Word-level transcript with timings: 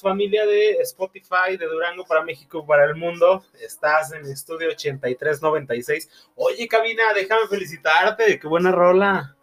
Familia 0.00 0.46
de 0.46 0.78
Spotify 0.80 1.56
de 1.58 1.66
Durango 1.66 2.04
para 2.04 2.22
México, 2.22 2.66
para 2.66 2.84
el 2.84 2.94
mundo. 2.94 3.44
Estás 3.60 4.12
en 4.12 4.24
Estudio 4.26 4.68
8396. 4.68 6.08
Oye, 6.36 6.66
cabina, 6.68 7.12
déjame 7.14 7.46
felicitarte, 7.48 8.38
qué 8.38 8.48
buena 8.48 8.72
rola. 8.72 9.36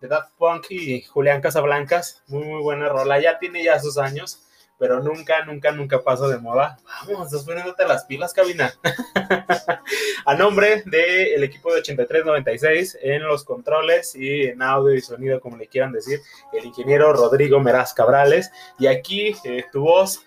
De 0.00 0.08
Daft 0.08 0.32
Punk 0.38 0.66
y 0.70 1.02
Julián 1.02 1.42
Casablancas, 1.42 2.22
muy, 2.26 2.44
muy 2.44 2.62
buena 2.62 2.88
rola. 2.88 3.20
Ya 3.20 3.38
tiene 3.38 3.62
ya 3.62 3.78
sus 3.78 3.98
años 3.98 4.49
pero 4.80 4.98
nunca, 5.02 5.44
nunca, 5.44 5.70
nunca 5.72 6.02
paso 6.02 6.26
de 6.26 6.38
moda. 6.38 6.78
Vamos, 7.06 7.26
estás 7.26 7.44
poniéndote 7.44 7.86
las 7.86 8.06
pilas, 8.06 8.32
cabina. 8.32 8.74
a 10.24 10.34
nombre 10.34 10.82
del 10.86 11.44
equipo 11.44 11.70
de 11.70 11.80
8396 11.80 12.98
en 13.02 13.22
los 13.24 13.44
controles 13.44 14.16
y 14.16 14.44
en 14.44 14.62
audio 14.62 14.94
y 14.94 15.02
sonido, 15.02 15.38
como 15.38 15.58
le 15.58 15.66
quieran 15.66 15.92
decir, 15.92 16.20
el 16.54 16.64
ingeniero 16.64 17.12
Rodrigo 17.12 17.60
Meraz 17.60 17.92
Cabrales. 17.92 18.50
Y 18.78 18.86
aquí 18.86 19.36
eh, 19.44 19.66
tu 19.70 19.82
voz, 19.82 20.24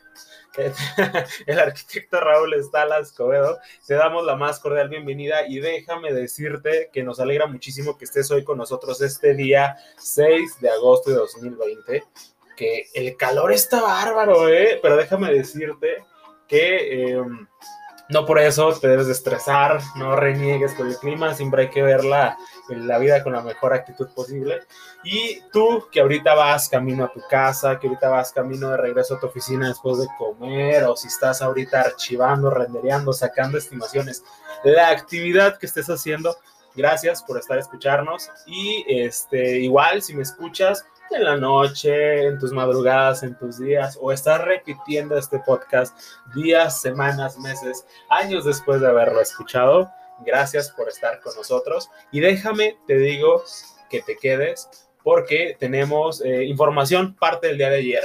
el 1.48 1.60
arquitecto 1.60 2.20
Raúl 2.20 2.54
Estalas 2.54 3.12
Covedo. 3.12 3.58
Te 3.88 3.96
damos 3.96 4.24
la 4.24 4.36
más 4.36 4.60
cordial 4.60 4.88
bienvenida 4.88 5.48
y 5.48 5.62
déjame 5.62 6.14
decirte 6.14 6.92
que 6.94 7.02
nos 7.02 7.20
alegra 7.20 7.48
muchísimo 7.48 7.98
que 7.98 8.06
estés 8.06 8.30
hoy 8.30 8.44
con 8.44 8.60
nosotros 8.60 9.02
este 9.02 9.34
día 9.34 9.78
6 9.98 10.60
de 10.62 10.70
agosto 10.70 11.10
de 11.10 11.16
2020 11.16 12.04
que 12.56 12.88
el 12.94 13.16
calor 13.18 13.52
está 13.52 13.82
bárbaro, 13.82 14.50
¿eh? 14.50 14.80
Pero 14.82 14.98
déjame 14.98 15.32
decirte 15.32 16.04
que 16.48 17.12
em, 17.12 17.48
no 18.10 18.26
por 18.26 18.40
eso 18.40 18.72
te 18.80 18.88
debes 18.88 19.08
de 19.08 19.14
estresar, 19.14 19.80
no 19.96 20.16
reniegues 20.16 20.74
con 20.74 20.88
el 20.88 20.98
clima, 20.98 21.34
siempre 21.34 21.64
hay 21.64 21.70
que 21.70 21.82
ver 21.82 22.04
la, 22.04 22.38
la 22.70 22.98
vida 22.98 23.24
con 23.24 23.34
la 23.34 23.42
mejor 23.42 23.74
actitud 23.74 24.08
posible. 24.14 24.62
Y 25.04 25.42
tú 25.52 25.88
que 25.92 26.02
ahorita 26.02 26.36
vas 26.36 26.70
camino 26.70 27.06
a 27.06 27.12
tu 27.12 27.22
casa, 27.30 27.80
que 27.80 27.88
ahorita 27.88 28.10
vas 28.10 28.32
camino 28.32 28.70
de 28.70 28.78
regreso 28.78 29.16
a 29.16 29.20
tu 29.20 29.28
oficina 29.28 29.68
después 29.70 29.98
de 30.00 30.08
comer, 30.18 30.84
o 30.84 30.96
si 30.96 31.08
estás 31.08 31.42
ahorita 31.42 31.82
archivando, 31.82 32.50
rendereando, 32.50 33.14
sacando 33.14 33.58
estimaciones, 33.58 34.24
la 34.64 34.90
actividad 34.90 35.58
que 35.58 35.66
estés 35.66 35.90
haciendo, 35.90 36.38
gracias 36.76 37.24
por 37.24 37.38
estar 37.38 37.58
escucharnos. 37.58 38.30
Y 38.46 38.86
este, 38.88 39.60
igual, 39.60 40.02
si 40.02 40.14
me 40.14 40.24
escuchas, 40.24 40.86
en 41.14 41.24
la 41.24 41.38
noche, 41.38 42.26
en 42.26 42.40
tus 42.40 42.52
madrugadas, 42.52 43.24
en 43.24 43.38
tus 43.38 43.60
días, 43.60 43.98
o 44.02 44.12
estás 44.12 44.42
repitiendo 44.42 45.18
este 45.18 45.40
podcast 45.40 45.98
días, 46.34 46.82
semanas, 46.82 47.38
meses, 47.38 47.86
años 48.10 48.46
después 48.46 48.82
de 48.82 48.88
haberlo 48.88 49.22
escuchado. 49.22 49.92
Gracias 50.26 50.72
por 50.72 50.90
estar 50.90 51.20
con 51.22 51.36
nosotros 51.36 51.90
y 52.12 52.20
déjame, 52.20 52.78
te 52.88 52.98
digo, 52.98 53.44
que 53.90 54.02
te 54.02 54.16
quedes 54.18 54.70
porque 55.04 55.56
tenemos 55.60 56.22
eh, 56.22 56.46
información 56.46 57.16
parte 57.16 57.48
del 57.48 57.58
día 57.58 57.70
de 57.70 57.78
ayer. 57.78 58.04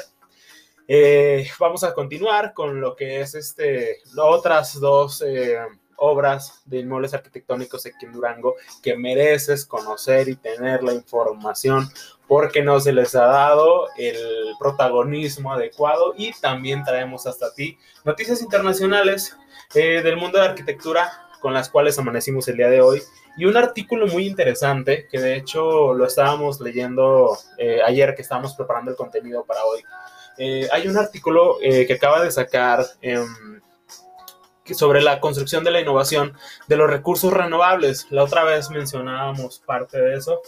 Eh, 0.87 1.47
vamos 1.59 1.85
a 1.85 1.95
continuar 1.95 2.53
con 2.53 2.81
lo 2.81 2.97
que 2.97 3.21
es 3.21 3.35
este, 3.35 3.99
otras 4.17 4.81
dos 4.81 5.23
eh, 5.27 5.59
obras 5.97 6.63
de 6.65 6.79
inmuebles 6.79 7.15
arquitectónicos 7.15 7.87
aquí 7.87 8.07
en 8.07 8.13
Durango 8.13 8.55
que 8.83 8.97
mereces 8.97 9.67
conocer 9.67 10.29
y 10.29 10.37
tener 10.37 10.83
la 10.83 10.95
información 10.95 11.89
porque 12.29 12.63
no 12.63 12.79
se 12.79 12.93
les 12.93 13.15
ha 13.15 13.25
dado 13.25 13.89
el 13.97 14.17
protagonismo 14.61 15.53
adecuado 15.53 16.15
y 16.17 16.33
también 16.33 16.85
traemos 16.85 17.27
hasta 17.27 17.53
ti 17.55 17.79
noticias 18.05 18.43
internacionales 18.43 19.37
eh, 19.75 20.03
del 20.03 20.19
mundo 20.19 20.39
de 20.39 20.45
arquitectura 20.45 21.11
con 21.41 21.55
las 21.55 21.71
cuales 21.71 21.99
amanecimos 21.99 22.47
el 22.49 22.59
día 22.59 22.69
de 22.69 22.83
hoy 22.83 23.03
y 23.39 23.47
un 23.47 23.57
artículo 23.57 24.07
muy 24.07 24.27
interesante 24.27 25.09
que 25.11 25.19
de 25.19 25.37
hecho 25.37 25.95
lo 25.95 26.05
estábamos 26.05 26.61
leyendo 26.61 27.37
eh, 27.57 27.81
ayer 27.85 28.15
que 28.15 28.23
estábamos 28.23 28.55
preparando 28.55 28.91
el 28.91 28.97
contenido 28.97 29.45
para 29.45 29.65
hoy. 29.65 29.83
Eh, 30.37 30.69
hay 30.71 30.87
un 30.87 30.97
artículo 30.97 31.57
que 31.61 31.93
acaba 31.93 32.23
de 32.23 32.31
sacar 32.31 32.85
sobre 34.75 35.03
la 35.03 35.21
construcción 35.21 35.65
de 35.65 35.71
la 35.71 35.81
innovación 35.81 36.35
de 36.67 36.77
los 36.77 36.91
recursos 36.91 37.33
renovables. 37.33 38.07
La 38.11 38.25
otra 38.25 38.45
vez 38.45 38.71
mencionábamos 38.71 39.61
parte 39.61 40.01
de 40.01 40.17
eso, 40.17 40.41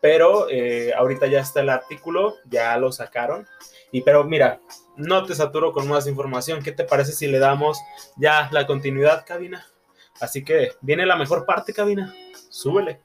pero 0.00 0.48
eh, 0.48 0.92
ahorita 0.94 1.26
ya 1.26 1.40
está 1.40 1.60
el 1.60 1.68
artículo, 1.68 2.36
ya 2.48 2.76
lo 2.76 2.92
sacaron. 2.92 3.46
Y 3.90 4.02
pero 4.02 4.24
mira, 4.24 4.60
no 4.96 5.24
te 5.24 5.34
saturo 5.34 5.72
con 5.72 5.88
más 5.88 6.06
información. 6.06 6.62
¿Qué 6.62 6.72
te 6.72 6.84
parece 6.84 7.12
si 7.12 7.26
le 7.26 7.38
damos 7.38 7.78
ya 8.16 8.48
la 8.52 8.66
continuidad, 8.66 9.24
cabina? 9.26 9.66
Así 10.20 10.44
que 10.44 10.72
viene 10.80 11.06
la 11.06 11.16
mejor 11.16 11.46
parte, 11.46 11.72
cabina. 11.72 12.14
Súbele. 12.50 13.00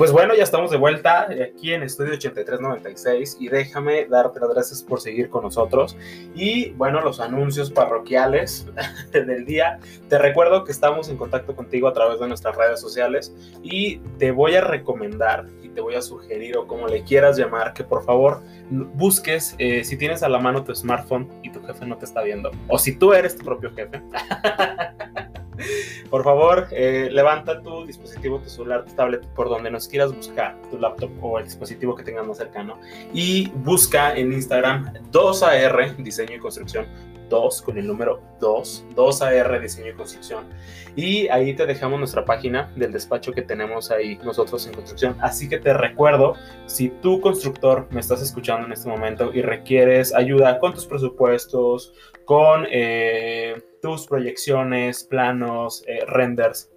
Pues 0.00 0.12
bueno, 0.12 0.34
ya 0.34 0.44
estamos 0.44 0.70
de 0.70 0.78
vuelta 0.78 1.28
aquí 1.28 1.74
en 1.74 1.82
Estudio 1.82 2.14
8396 2.14 3.36
y 3.38 3.50
déjame 3.50 4.06
darte 4.06 4.40
las 4.40 4.48
gracias 4.48 4.82
por 4.82 4.98
seguir 4.98 5.28
con 5.28 5.42
nosotros. 5.42 5.94
Y 6.34 6.70
bueno, 6.70 7.02
los 7.02 7.20
anuncios 7.20 7.70
parroquiales 7.70 8.66
del 9.12 9.44
día. 9.44 9.78
Te 10.08 10.16
recuerdo 10.16 10.64
que 10.64 10.72
estamos 10.72 11.10
en 11.10 11.18
contacto 11.18 11.54
contigo 11.54 11.86
a 11.86 11.92
través 11.92 12.18
de 12.18 12.28
nuestras 12.28 12.56
redes 12.56 12.80
sociales 12.80 13.34
y 13.62 13.98
te 14.18 14.30
voy 14.30 14.54
a 14.54 14.62
recomendar 14.62 15.44
y 15.62 15.68
te 15.68 15.82
voy 15.82 15.96
a 15.96 16.00
sugerir 16.00 16.56
o 16.56 16.66
como 16.66 16.88
le 16.88 17.04
quieras 17.04 17.36
llamar 17.36 17.74
que 17.74 17.84
por 17.84 18.02
favor 18.02 18.40
busques 18.70 19.54
eh, 19.58 19.84
si 19.84 19.98
tienes 19.98 20.22
a 20.22 20.30
la 20.30 20.38
mano 20.38 20.64
tu 20.64 20.74
smartphone 20.74 21.28
y 21.42 21.52
tu 21.52 21.62
jefe 21.62 21.84
no 21.84 21.98
te 21.98 22.06
está 22.06 22.22
viendo 22.22 22.50
o 22.68 22.78
si 22.78 22.96
tú 22.96 23.12
eres 23.12 23.36
tu 23.36 23.44
propio 23.44 23.70
jefe. 23.74 24.00
Por 26.10 26.24
favor, 26.24 26.68
eh, 26.70 27.08
levanta 27.10 27.62
tu 27.62 27.86
dispositivo, 27.86 28.40
tu 28.40 28.48
celular, 28.48 28.84
tu 28.84 28.94
tablet, 28.94 29.26
por 29.28 29.48
donde 29.48 29.70
nos 29.70 29.88
quieras 29.88 30.14
buscar, 30.14 30.56
tu 30.70 30.78
laptop 30.78 31.10
o 31.22 31.38
el 31.38 31.44
dispositivo 31.44 31.94
que 31.94 32.02
tengas 32.02 32.26
más 32.26 32.38
cercano, 32.38 32.78
y 33.12 33.48
busca 33.54 34.16
en 34.16 34.32
Instagram 34.32 34.92
2AR 35.10 35.96
Diseño 35.96 36.36
y 36.36 36.38
Construcción. 36.38 36.86
2 37.30 37.62
con 37.62 37.78
el 37.78 37.86
número 37.86 38.20
2, 38.40 38.84
2AR 38.94 39.60
Diseño 39.60 39.88
y 39.88 39.94
Construcción. 39.94 40.44
Y 40.96 41.28
ahí 41.28 41.54
te 41.54 41.64
dejamos 41.64 41.98
nuestra 41.98 42.26
página 42.26 42.70
del 42.76 42.92
despacho 42.92 43.32
que 43.32 43.40
tenemos 43.40 43.90
ahí 43.90 44.18
nosotros 44.22 44.66
en 44.66 44.74
construcción. 44.74 45.16
Así 45.22 45.48
que 45.48 45.58
te 45.58 45.72
recuerdo, 45.72 46.34
si 46.66 46.90
tú 46.90 47.20
constructor 47.22 47.88
me 47.90 48.00
estás 48.00 48.20
escuchando 48.20 48.66
en 48.66 48.72
este 48.72 48.90
momento 48.90 49.30
y 49.32 49.40
requieres 49.40 50.14
ayuda 50.14 50.58
con 50.58 50.74
tus 50.74 50.86
presupuestos, 50.86 51.94
con 52.26 52.66
eh, 52.70 53.62
tus 53.80 54.06
proyecciones, 54.06 55.04
planos, 55.04 55.82
eh, 55.86 56.04
renders, 56.06 56.70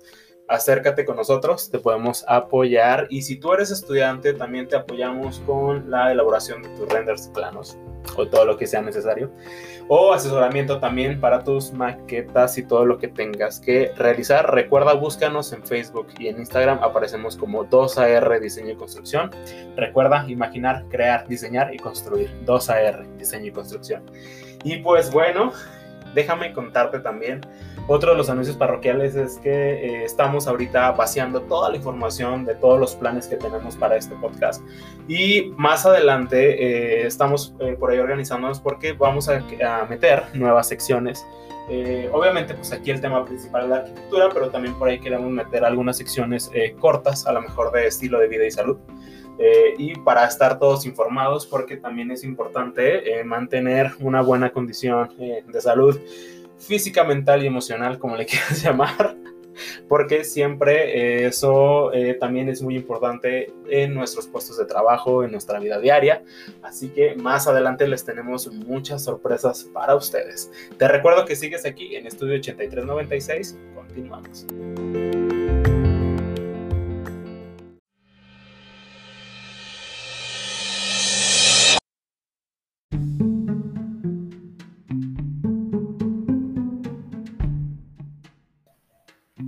acércate 0.53 1.05
con 1.05 1.15
nosotros, 1.15 1.69
te 1.69 1.79
podemos 1.79 2.23
apoyar 2.27 3.07
y 3.09 3.23
si 3.23 3.37
tú 3.37 3.53
eres 3.53 3.71
estudiante 3.71 4.33
también 4.33 4.67
te 4.67 4.75
apoyamos 4.75 5.39
con 5.41 5.89
la 5.89 6.11
elaboración 6.11 6.61
de 6.61 6.69
tus 6.69 6.87
renders, 6.89 7.29
planos 7.33 7.77
o 8.17 8.27
todo 8.27 8.45
lo 8.45 8.57
que 8.57 8.67
sea 8.67 8.81
necesario 8.81 9.31
o 9.87 10.13
asesoramiento 10.13 10.79
también 10.79 11.19
para 11.19 11.43
tus 11.43 11.71
maquetas 11.71 12.57
y 12.57 12.63
todo 12.63 12.85
lo 12.85 12.97
que 12.97 13.07
tengas 13.07 13.59
que 13.59 13.91
realizar. 13.97 14.53
Recuerda, 14.53 14.93
búscanos 14.93 15.51
en 15.53 15.63
Facebook 15.63 16.07
y 16.19 16.27
en 16.27 16.39
Instagram, 16.39 16.79
aparecemos 16.81 17.35
como 17.35 17.65
2AR 17.65 18.39
Diseño 18.39 18.71
y 18.71 18.75
Construcción. 18.75 19.31
Recuerda, 19.75 20.25
imaginar, 20.27 20.85
crear, 20.89 21.27
diseñar 21.27 21.73
y 21.73 21.77
construir. 21.77 22.29
2AR 22.45 23.17
Diseño 23.17 23.47
y 23.47 23.51
Construcción. 23.51 24.03
Y 24.63 24.77
pues 24.77 25.11
bueno, 25.11 25.51
déjame 26.13 26.53
contarte 26.53 26.99
también. 26.99 27.41
Otro 27.87 28.11
de 28.11 28.17
los 28.17 28.29
anuncios 28.29 28.55
parroquiales 28.55 29.15
es 29.15 29.37
que 29.39 29.49
eh, 29.51 30.03
estamos 30.05 30.47
ahorita 30.47 30.91
vaciando 30.91 31.41
toda 31.41 31.69
la 31.69 31.75
información 31.75 32.45
de 32.45 32.55
todos 32.55 32.79
los 32.79 32.95
planes 32.95 33.27
que 33.27 33.35
tenemos 33.35 33.75
para 33.75 33.97
este 33.97 34.15
podcast. 34.15 34.63
Y 35.07 35.51
más 35.57 35.85
adelante 35.85 37.01
eh, 37.03 37.05
estamos 37.05 37.53
eh, 37.59 37.75
por 37.77 37.91
ahí 37.91 37.99
organizándonos 37.99 38.61
porque 38.61 38.93
vamos 38.93 39.27
a, 39.27 39.43
meter 39.89 40.23
nuevas 40.33 40.67
secciones. 40.67 41.25
obviamente, 42.11 42.53
pues 42.53 42.71
aquí 42.71 42.91
el 42.91 43.01
tema 43.01 43.25
principal 43.25 43.63
es 43.63 43.69
la 43.69 43.75
arquitectura, 43.77 44.29
pero 44.33 44.49
también 44.49 44.75
por 44.75 44.87
ahí 44.87 44.99
queremos 44.99 45.29
meter 45.29 45.65
algunas 45.65 45.97
secciones 45.97 46.49
cortas, 46.79 47.25
a 47.27 47.33
lo 47.33 47.41
mejor 47.41 47.71
de 47.71 47.87
estilo 47.87 48.19
de 48.19 48.27
vida 48.27 48.45
y 48.45 48.51
salud. 48.51 48.77
Eh, 49.39 49.73
y 49.77 49.95
para 49.95 50.25
estar 50.25 50.59
todos 50.59 50.85
informados 50.85 51.47
porque 51.47 51.77
también 51.77 52.11
es 52.11 52.23
importante 52.23 53.19
eh, 53.19 53.23
mantener 53.23 53.91
una 53.99 54.21
buena 54.21 54.51
condición 54.51 55.09
eh, 55.19 55.43
de 55.47 55.61
salud 55.61 55.99
física, 56.59 57.03
mental 57.03 57.43
y 57.43 57.47
emocional, 57.47 57.97
como 57.97 58.15
le 58.15 58.25
quieras 58.27 58.61
llamar 58.61 59.15
porque 59.87 60.23
siempre 60.23 61.23
eh, 61.23 61.27
eso 61.27 61.93
eh, 61.93 62.15
también 62.15 62.49
es 62.49 62.61
muy 62.61 62.75
importante 62.75 63.53
en 63.69 63.93
nuestros 63.93 64.27
puestos 64.27 64.57
de 64.57 64.65
trabajo, 64.65 65.23
en 65.23 65.31
nuestra 65.31 65.59
vida 65.59 65.79
diaria. 65.79 66.23
Así 66.61 66.89
que 66.89 67.15
más 67.15 67.47
adelante 67.47 67.87
les 67.87 68.03
tenemos 68.03 68.51
muchas 68.51 69.03
sorpresas 69.03 69.63
para 69.73 69.95
ustedes. 69.95 70.51
Te 70.77 70.87
recuerdo 70.87 71.25
que 71.25 71.35
sigues 71.35 71.65
aquí 71.65 71.95
en 71.95 72.07
Estudio 72.07 72.35
8396. 72.35 73.57
Continuamos. 73.75 74.45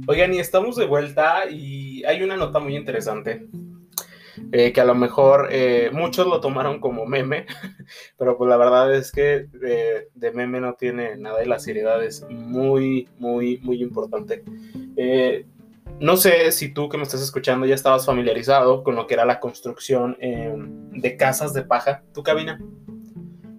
Oigan, 0.08 0.34
y 0.34 0.40
estamos 0.40 0.76
de 0.76 0.86
vuelta 0.86 1.50
y 1.50 2.04
hay 2.04 2.22
una 2.22 2.38
nota 2.38 2.60
muy 2.60 2.76
interesante. 2.76 3.48
Eh, 4.52 4.74
que 4.74 4.82
a 4.82 4.86
lo 4.86 4.94
mejor 4.96 5.48
eh, 5.50 5.90
muchos 5.92 6.28
lo 6.28 6.42
tomaron 6.42 6.80
como 6.80 7.06
meme, 7.06 7.46
pero 8.18 8.38
pues 8.38 8.50
la 8.50 8.58
verdad 8.58 8.94
es 8.94 9.12
que 9.12 9.48
eh, 9.66 10.10
de 10.14 10.32
meme 10.32 10.60
no 10.60 10.74
tiene 10.74 11.16
nada 11.16 11.44
y 11.44 11.48
la 11.48 11.58
seriedad 11.58 12.04
es 12.04 12.26
muy, 12.30 13.08
muy, 13.18 13.60
muy 13.60 13.82
importante. 13.82 14.44
no 16.00 16.18
sé 16.18 16.52
si 16.52 16.74
tú 16.74 16.90
que 16.90 16.98
me 16.98 17.04
estás 17.04 17.22
escuchando 17.22 17.66
ya 17.66 17.76
estabas 17.76 18.06
familiarizado 18.06 18.84
con 18.84 18.96
lo 18.96 19.08
que 19.08 19.14
era 19.16 19.26
la 19.26 19.40
construcción 19.40 20.18
de 20.20 21.18
casas 21.18 21.54
de 21.54 21.64
paja, 21.64 22.04
tu 22.14 22.22
cabina. 22.22 22.60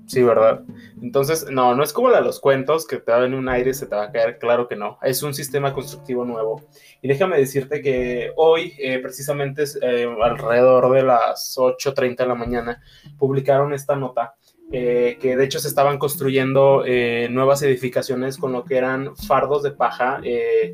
Sí, 0.06 0.22
¿verdad? 0.22 0.62
Entonces, 1.02 1.46
no, 1.50 1.74
no 1.74 1.82
es 1.82 1.92
como 1.92 2.08
la 2.08 2.18
de 2.18 2.24
los 2.24 2.40
cuentos 2.40 2.86
que 2.86 2.98
te 2.98 3.10
da 3.10 3.24
en 3.24 3.34
un 3.34 3.48
aire 3.48 3.70
y 3.70 3.74
se 3.74 3.86
te 3.86 3.96
va 3.96 4.04
a 4.04 4.12
caer, 4.12 4.38
claro 4.38 4.68
que 4.68 4.76
no. 4.76 4.98
Es 5.02 5.22
un 5.24 5.34
sistema 5.34 5.74
constructivo 5.74 6.24
nuevo. 6.24 6.62
Y 7.02 7.08
déjame 7.08 7.38
decirte 7.38 7.82
que 7.82 8.32
hoy, 8.36 8.72
eh, 8.78 9.00
precisamente 9.00 9.64
eh, 9.82 10.06
alrededor 10.22 10.92
de 10.92 11.02
las 11.02 11.56
8.30 11.58 12.18
de 12.18 12.26
la 12.26 12.34
mañana, 12.36 12.82
publicaron 13.18 13.72
esta 13.72 13.96
nota. 13.96 14.36
Eh, 14.72 15.16
que 15.20 15.36
de 15.36 15.44
hecho 15.44 15.60
se 15.60 15.68
estaban 15.68 15.96
construyendo 15.96 16.82
nuevas 17.30 17.62
edificaciones 17.62 18.36
con 18.36 18.52
lo 18.52 18.64
que 18.64 18.76
eran 18.76 19.16
fardos 19.16 19.62
de 19.62 19.70
paja, 19.70 20.20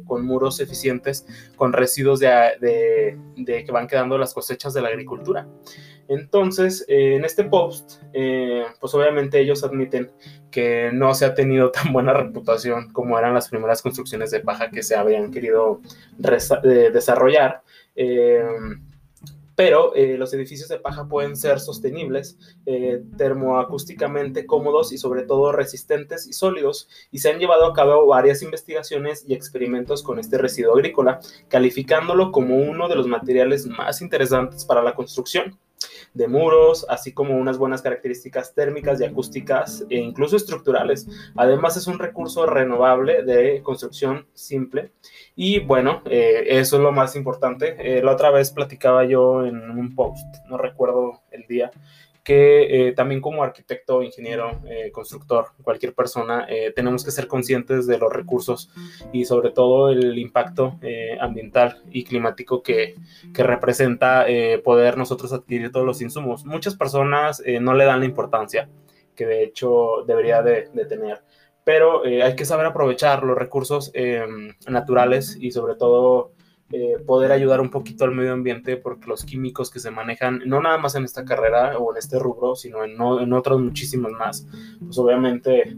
con 0.06 0.24
muros 0.24 0.60
eficientes, 0.60 1.26
con 1.56 1.72
residuos 1.72 2.18
de, 2.20 3.16
de, 3.36 3.64
que 3.64 3.72
van 3.72 3.86
quedando 3.86 4.16
las 4.16 4.32
cosechas 4.32 4.72
de 4.72 4.80
la 4.80 4.88
agricultura. 4.88 5.46
Entonces, 6.08 6.84
eh, 6.88 7.14
en 7.16 7.24
este 7.24 7.44
post, 7.44 8.02
eh, 8.12 8.64
pues 8.80 8.94
obviamente 8.94 9.40
ellos 9.40 9.64
admiten 9.64 10.10
que 10.50 10.90
no 10.92 11.14
se 11.14 11.24
ha 11.24 11.34
tenido 11.34 11.70
tan 11.70 11.92
buena 11.92 12.12
reputación 12.12 12.92
como 12.92 13.18
eran 13.18 13.34
las 13.34 13.48
primeras 13.48 13.82
construcciones 13.82 14.30
de 14.30 14.40
paja 14.40 14.70
que 14.70 14.82
se 14.82 14.94
habían 14.94 15.30
querido 15.30 15.80
eh, 16.64 16.90
desarrollar. 16.92 17.62
Pero 19.54 19.92
los 19.94 20.32
edificios 20.34 20.68
de 20.68 20.78
paja 20.78 21.08
pueden 21.08 21.36
ser 21.36 21.60
sostenibles, 21.60 22.38
termoacústicamente 23.16 24.46
cómodos 24.46 24.92
y 24.92 24.98
sobre 24.98 25.22
todo 25.22 25.52
resistentes 25.52 26.26
y 26.26 26.32
sólidos, 26.32 26.88
y 27.10 27.18
se 27.18 27.30
han 27.30 27.38
llevado 27.38 27.66
a 27.66 27.72
cabo 27.72 28.06
varias 28.06 28.42
investigaciones 28.42 29.24
y 29.26 29.34
experimentos 29.34 30.02
con 30.02 30.18
este 30.18 30.38
residuo 30.38 30.74
agrícola, 30.74 31.20
calificándolo 31.48 32.32
como 32.32 32.56
uno 32.56 32.88
de 32.88 32.96
los 32.96 33.06
materiales 33.06 33.66
más 33.66 34.00
interesantes 34.02 34.64
para 34.64 34.82
la 34.82 34.94
construcción 34.94 35.58
de 36.14 36.28
muros, 36.28 36.86
así 36.88 37.12
como 37.12 37.36
unas 37.36 37.58
buenas 37.58 37.82
características 37.82 38.54
térmicas 38.54 39.00
y 39.00 39.04
acústicas 39.04 39.84
e 39.88 39.96
incluso 39.96 40.36
estructurales. 40.36 41.06
Además 41.36 41.76
es 41.76 41.86
un 41.86 41.98
recurso 41.98 42.46
renovable 42.46 43.22
de 43.22 43.62
construcción 43.62 44.26
simple 44.34 44.92
y 45.34 45.60
bueno, 45.60 46.02
eh, 46.06 46.44
eso 46.48 46.76
es 46.76 46.82
lo 46.82 46.92
más 46.92 47.16
importante. 47.16 47.76
Eh, 47.78 48.02
la 48.02 48.12
otra 48.12 48.30
vez 48.30 48.50
platicaba 48.50 49.04
yo 49.04 49.46
en 49.46 49.70
un 49.70 49.94
post, 49.94 50.26
no 50.48 50.58
recuerdo 50.58 51.22
el 51.30 51.46
día, 51.46 51.70
que 52.22 52.88
eh, 52.88 52.92
también 52.92 53.20
como 53.20 53.42
arquitecto, 53.42 54.02
ingeniero, 54.02 54.60
eh, 54.68 54.92
constructor, 54.92 55.48
cualquier 55.62 55.92
persona, 55.92 56.46
eh, 56.48 56.72
tenemos 56.74 57.04
que 57.04 57.10
ser 57.10 57.26
conscientes 57.26 57.86
de 57.86 57.98
los 57.98 58.12
recursos 58.12 58.70
y 59.12 59.24
sobre 59.24 59.50
todo 59.50 59.90
el 59.90 60.18
impacto 60.18 60.78
ambiental 61.20 61.82
y 61.90 62.04
climático 62.04 62.62
que, 62.62 62.94
que 63.34 63.42
representa 63.42 64.26
poder 64.64 64.96
nosotros 64.96 65.32
adquirir 65.32 65.72
todos 65.72 65.86
los 65.86 66.00
insumos. 66.00 66.44
Muchas 66.44 66.76
personas 66.76 67.42
no 67.60 67.74
le 67.74 67.84
dan 67.84 68.00
la 68.00 68.06
importancia 68.06 68.68
que 69.14 69.26
de 69.26 69.42
hecho 69.44 70.04
debería 70.06 70.42
de, 70.42 70.62
tener, 70.88 71.22
pero 71.64 72.02
hay 72.04 72.34
que 72.36 72.44
saber 72.44 72.66
aprovechar 72.66 73.22
los 73.22 73.36
recursos 73.36 73.92
naturales 74.68 75.36
y 75.40 75.50
sobre 75.50 75.74
todo 75.74 76.32
eh, 76.72 76.98
poder 77.06 77.32
ayudar 77.32 77.60
un 77.60 77.70
poquito 77.70 78.04
al 78.04 78.12
medio 78.12 78.32
ambiente 78.32 78.76
porque 78.76 79.06
los 79.06 79.24
químicos 79.24 79.70
que 79.70 79.78
se 79.78 79.90
manejan, 79.90 80.40
no 80.46 80.60
nada 80.62 80.78
más 80.78 80.94
en 80.94 81.04
esta 81.04 81.24
carrera 81.24 81.78
o 81.78 81.92
en 81.92 81.98
este 81.98 82.18
rubro, 82.18 82.56
sino 82.56 82.82
en, 82.84 82.96
no, 82.96 83.20
en 83.20 83.32
otros 83.32 83.60
muchísimos 83.60 84.12
más, 84.12 84.46
pues 84.80 84.96
obviamente 84.98 85.76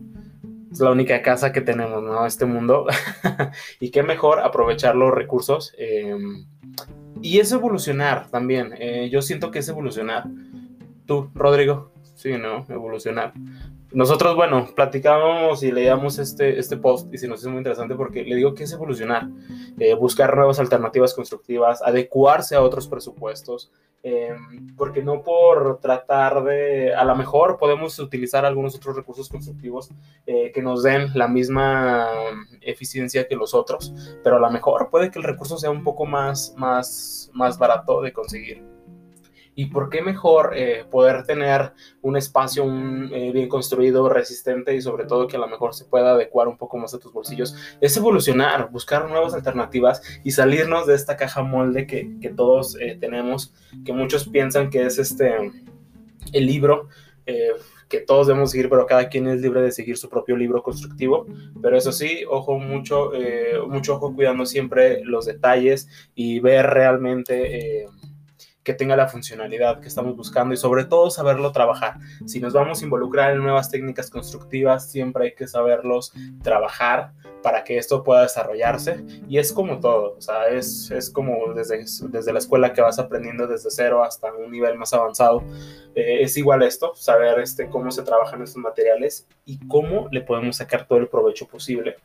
es 0.70 0.80
la 0.80 0.90
única 0.90 1.22
casa 1.22 1.52
que 1.52 1.60
tenemos, 1.60 2.02
¿no? 2.02 2.26
Este 2.26 2.46
mundo. 2.46 2.86
y 3.80 3.90
qué 3.90 4.02
mejor 4.02 4.40
aprovechar 4.40 4.96
los 4.96 5.12
recursos. 5.12 5.72
Em, 5.78 6.46
y 7.22 7.38
es 7.38 7.52
evolucionar 7.52 8.28
también. 8.30 8.74
Eh, 8.78 9.08
yo 9.10 9.22
siento 9.22 9.50
que 9.50 9.60
es 9.60 9.68
evolucionar. 9.68 10.24
Tú, 11.06 11.30
Rodrigo, 11.34 11.92
sí, 12.14 12.32
¿no? 12.38 12.66
Evolucionar 12.68 13.32
nosotros, 13.94 14.34
bueno, 14.34 14.66
platicábamos 14.74 15.62
y 15.62 15.70
leíamos 15.70 16.18
este, 16.18 16.58
este 16.58 16.76
post 16.76 17.12
y 17.14 17.18
se 17.18 17.28
nos 17.28 17.40
hizo 17.40 17.50
muy 17.50 17.58
interesante 17.58 17.94
porque 17.94 18.24
le 18.24 18.34
digo 18.34 18.52
que 18.52 18.64
es 18.64 18.72
evolucionar, 18.72 19.28
eh, 19.78 19.94
buscar 19.94 20.36
nuevas 20.36 20.58
alternativas 20.58 21.14
constructivas, 21.14 21.80
adecuarse 21.80 22.56
a 22.56 22.62
otros 22.62 22.88
presupuestos, 22.88 23.70
em, 24.02 24.74
porque 24.76 25.02
no 25.02 25.22
por 25.22 25.78
tratar 25.78 26.42
de, 26.42 26.92
a 26.92 27.04
lo 27.04 27.14
mejor 27.14 27.56
podemos 27.56 27.98
utilizar 28.00 28.44
algunos 28.44 28.74
otros 28.74 28.96
recursos 28.96 29.28
constructivos 29.28 29.90
eh, 30.26 30.50
que 30.52 30.60
nos 30.60 30.82
den 30.82 31.08
la 31.14 31.28
misma 31.28 32.08
eficiencia 32.60 33.28
que 33.28 33.36
los 33.36 33.54
otros, 33.54 33.94
pero 34.24 34.36
a 34.36 34.40
lo 34.40 34.50
mejor 34.50 34.90
puede 34.90 35.10
que 35.12 35.20
el 35.20 35.24
recurso 35.24 35.56
sea 35.56 35.70
un 35.70 35.84
poco 35.84 36.04
más, 36.04 36.52
más, 36.56 37.30
más 37.32 37.58
barato 37.58 38.02
de 38.02 38.12
conseguir. 38.12 38.73
¿Y 39.56 39.66
por 39.66 39.88
qué 39.88 40.02
mejor 40.02 40.52
eh, 40.56 40.84
poder 40.90 41.24
tener 41.24 41.72
un 42.02 42.16
espacio 42.16 42.64
eh, 42.64 43.30
bien 43.32 43.48
construido, 43.48 44.08
resistente 44.08 44.74
y 44.74 44.82
sobre 44.82 45.04
todo 45.04 45.28
que 45.28 45.36
a 45.36 45.40
lo 45.40 45.46
mejor 45.46 45.74
se 45.74 45.84
pueda 45.84 46.12
adecuar 46.12 46.48
un 46.48 46.56
poco 46.56 46.76
más 46.76 46.92
a 46.94 46.98
tus 46.98 47.12
bolsillos? 47.12 47.54
Es 47.80 47.96
evolucionar, 47.96 48.70
buscar 48.70 49.08
nuevas 49.08 49.34
alternativas 49.34 50.02
y 50.24 50.32
salirnos 50.32 50.86
de 50.86 50.94
esta 50.94 51.16
caja 51.16 51.42
molde 51.42 51.86
que, 51.86 52.18
que 52.20 52.30
todos 52.30 52.76
eh, 52.80 52.96
tenemos, 52.98 53.54
que 53.84 53.92
muchos 53.92 54.28
piensan 54.28 54.70
que 54.70 54.82
es 54.86 54.98
este 54.98 55.52
el 56.32 56.46
libro 56.46 56.88
que 57.88 58.00
todos 58.00 58.26
debemos 58.26 58.50
seguir, 58.50 58.68
pero 58.68 58.84
cada 58.84 59.08
quien 59.08 59.26
es 59.28 59.40
libre 59.40 59.62
de 59.62 59.72
seguir 59.72 59.96
su 59.96 60.10
propio 60.10 60.36
libro 60.36 60.62
constructivo. 60.62 61.26
Pero 61.62 61.78
eso 61.78 61.90
sí, 61.90 62.22
ojo 62.28 62.58
mucho, 62.58 63.12
mucho 63.66 63.94
ojo 63.94 64.14
cuidando 64.14 64.44
siempre 64.44 65.02
los 65.04 65.24
detalles 65.24 65.88
y 66.14 66.40
ver 66.40 66.66
realmente 66.66 67.86
que 68.64 68.74
tenga 68.74 68.96
la 68.96 69.08
funcionalidad 69.08 69.80
que 69.80 69.88
estamos 69.88 70.16
buscando 70.16 70.54
y 70.54 70.56
sobre 70.56 70.84
todo 70.84 71.10
saberlo 71.10 71.52
trabajar. 71.52 71.98
Si 72.26 72.40
nos 72.40 72.54
vamos 72.54 72.80
a 72.80 72.84
involucrar 72.84 73.32
en 73.32 73.38
nuevas 73.38 73.70
técnicas 73.70 74.10
constructivas, 74.10 74.90
siempre 74.90 75.26
hay 75.26 75.34
que 75.34 75.46
saberlos 75.46 76.12
trabajar 76.42 77.12
para 77.42 77.62
que 77.62 77.76
esto 77.76 78.02
pueda 78.02 78.22
desarrollarse. 78.22 79.04
Y 79.28 79.36
es 79.36 79.52
como 79.52 79.78
todo, 79.78 80.16
o 80.16 80.20
sea, 80.20 80.48
es, 80.48 80.90
es 80.90 81.10
como 81.10 81.52
desde, 81.52 81.84
desde 82.08 82.32
la 82.32 82.38
escuela 82.38 82.72
que 82.72 82.80
vas 82.80 82.98
aprendiendo 82.98 83.46
desde 83.46 83.70
cero 83.70 84.02
hasta 84.02 84.32
un 84.32 84.50
nivel 84.50 84.78
más 84.78 84.94
avanzado. 84.94 85.44
Eh, 85.94 86.22
es 86.22 86.36
igual 86.38 86.62
esto, 86.62 86.94
saber 86.94 87.38
este, 87.40 87.68
cómo 87.68 87.90
se 87.90 88.02
trabajan 88.02 88.42
estos 88.42 88.62
materiales 88.62 89.28
y 89.44 89.58
cómo 89.68 90.08
le 90.10 90.22
podemos 90.22 90.56
sacar 90.56 90.88
todo 90.88 90.98
el 90.98 91.08
provecho 91.08 91.46
posible. 91.46 91.96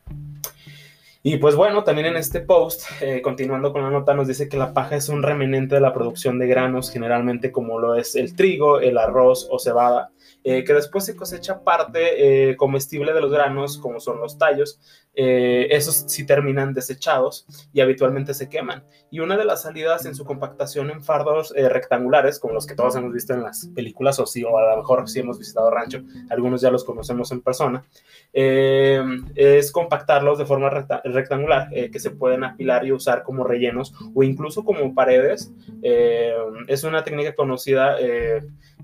Y 1.22 1.36
pues 1.36 1.54
bueno, 1.54 1.84
también 1.84 2.06
en 2.06 2.16
este 2.16 2.40
post, 2.40 2.84
eh, 3.02 3.20
continuando 3.20 3.74
con 3.74 3.82
la 3.82 3.90
nota, 3.90 4.14
nos 4.14 4.26
dice 4.26 4.48
que 4.48 4.56
la 4.56 4.72
paja 4.72 4.96
es 4.96 5.10
un 5.10 5.22
remanente 5.22 5.74
de 5.74 5.80
la 5.82 5.92
producción 5.92 6.38
de 6.38 6.46
granos, 6.46 6.90
generalmente 6.90 7.52
como 7.52 7.78
lo 7.78 7.94
es 7.94 8.16
el 8.16 8.34
trigo, 8.34 8.80
el 8.80 8.96
arroz 8.96 9.46
o 9.50 9.58
cebada, 9.58 10.12
eh, 10.42 10.64
que 10.64 10.72
después 10.72 11.04
se 11.04 11.16
cosecha 11.16 11.62
parte 11.62 12.50
eh, 12.50 12.56
comestible 12.56 13.12
de 13.12 13.20
los 13.20 13.30
granos, 13.30 13.76
como 13.78 14.00
son 14.00 14.20
los 14.20 14.38
tallos. 14.38 14.80
Eh, 15.14 15.66
esos 15.70 16.04
sí 16.06 16.24
terminan 16.24 16.72
desechados 16.72 17.44
y 17.74 17.80
habitualmente 17.80 18.32
se 18.32 18.48
queman. 18.48 18.84
Y 19.10 19.20
una 19.20 19.36
de 19.36 19.44
las 19.44 19.62
salidas 19.62 20.06
en 20.06 20.14
su 20.14 20.24
compactación 20.24 20.90
en 20.90 21.02
fardos 21.02 21.52
rectangulares, 21.54 22.38
como 22.38 22.54
los 22.54 22.66
que 22.66 22.74
todos 22.74 22.96
hemos 22.96 23.12
visto 23.12 23.34
en 23.34 23.42
las 23.42 23.66
películas, 23.74 24.18
o 24.18 24.24
sí, 24.24 24.44
o 24.44 24.56
a 24.56 24.70
lo 24.70 24.76
mejor 24.78 25.08
si 25.08 25.18
hemos 25.18 25.38
visitado 25.38 25.70
rancho, 25.70 26.00
algunos 26.30 26.60
ya 26.60 26.70
los 26.70 26.84
conocemos 26.84 27.32
en 27.32 27.42
persona, 27.42 27.84
es 28.32 29.72
compactarlos 29.72 30.38
de 30.38 30.46
forma 30.46 30.70
rectangular, 30.70 31.68
que 31.70 31.98
se 31.98 32.12
pueden 32.12 32.44
apilar 32.44 32.86
y 32.86 32.92
usar 32.92 33.24
como 33.24 33.42
rellenos 33.42 33.92
o 34.14 34.22
incluso 34.22 34.64
como 34.64 34.94
paredes. 34.94 35.52
es 35.82 36.84
una 36.84 37.02
técnica 37.02 37.34
conocida 37.34 37.96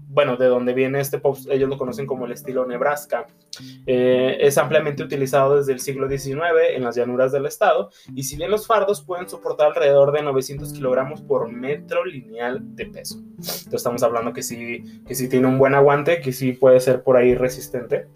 bueno, 0.08 0.36
de 0.36 0.46
donde 0.46 0.72
viene 0.72 1.00
este 1.00 1.18
post 1.18 1.45
ellos, 1.50 1.68
lo 1.68 1.78
conocen 1.78 2.06
como 2.06 2.26
el 2.26 2.32
estilo 2.32 2.66
Nebraska. 2.66 3.26
Eh, 3.86 4.38
es 4.40 4.58
ampliamente 4.58 5.02
utilizado 5.02 5.56
desde 5.56 5.72
el 5.72 5.80
siglo 5.80 6.08
XIX 6.08 6.40
en 6.74 6.84
las 6.84 6.96
llanuras 6.96 7.32
del 7.32 7.46
estado 7.46 7.90
y 8.14 8.24
si 8.24 8.36
bien 8.36 8.50
los 8.50 8.66
fardos 8.66 9.02
pueden 9.02 9.28
soportar 9.28 9.68
alrededor 9.68 10.12
de 10.12 10.22
900 10.22 10.72
kilogramos 10.72 11.22
por 11.22 11.50
metro 11.50 12.04
lineal 12.04 12.60
de 12.76 12.86
peso. 12.86 13.18
Entonces 13.18 13.74
estamos 13.74 14.02
hablando 14.02 14.32
que 14.32 14.42
sí, 14.42 15.02
que 15.06 15.14
sí 15.14 15.28
tiene 15.28 15.46
un 15.46 15.58
buen 15.58 15.74
aguante, 15.74 16.20
que 16.20 16.32
sí 16.32 16.52
puede 16.52 16.80
ser 16.80 17.02
por 17.02 17.16
ahí 17.16 17.34
resistente. 17.34 18.06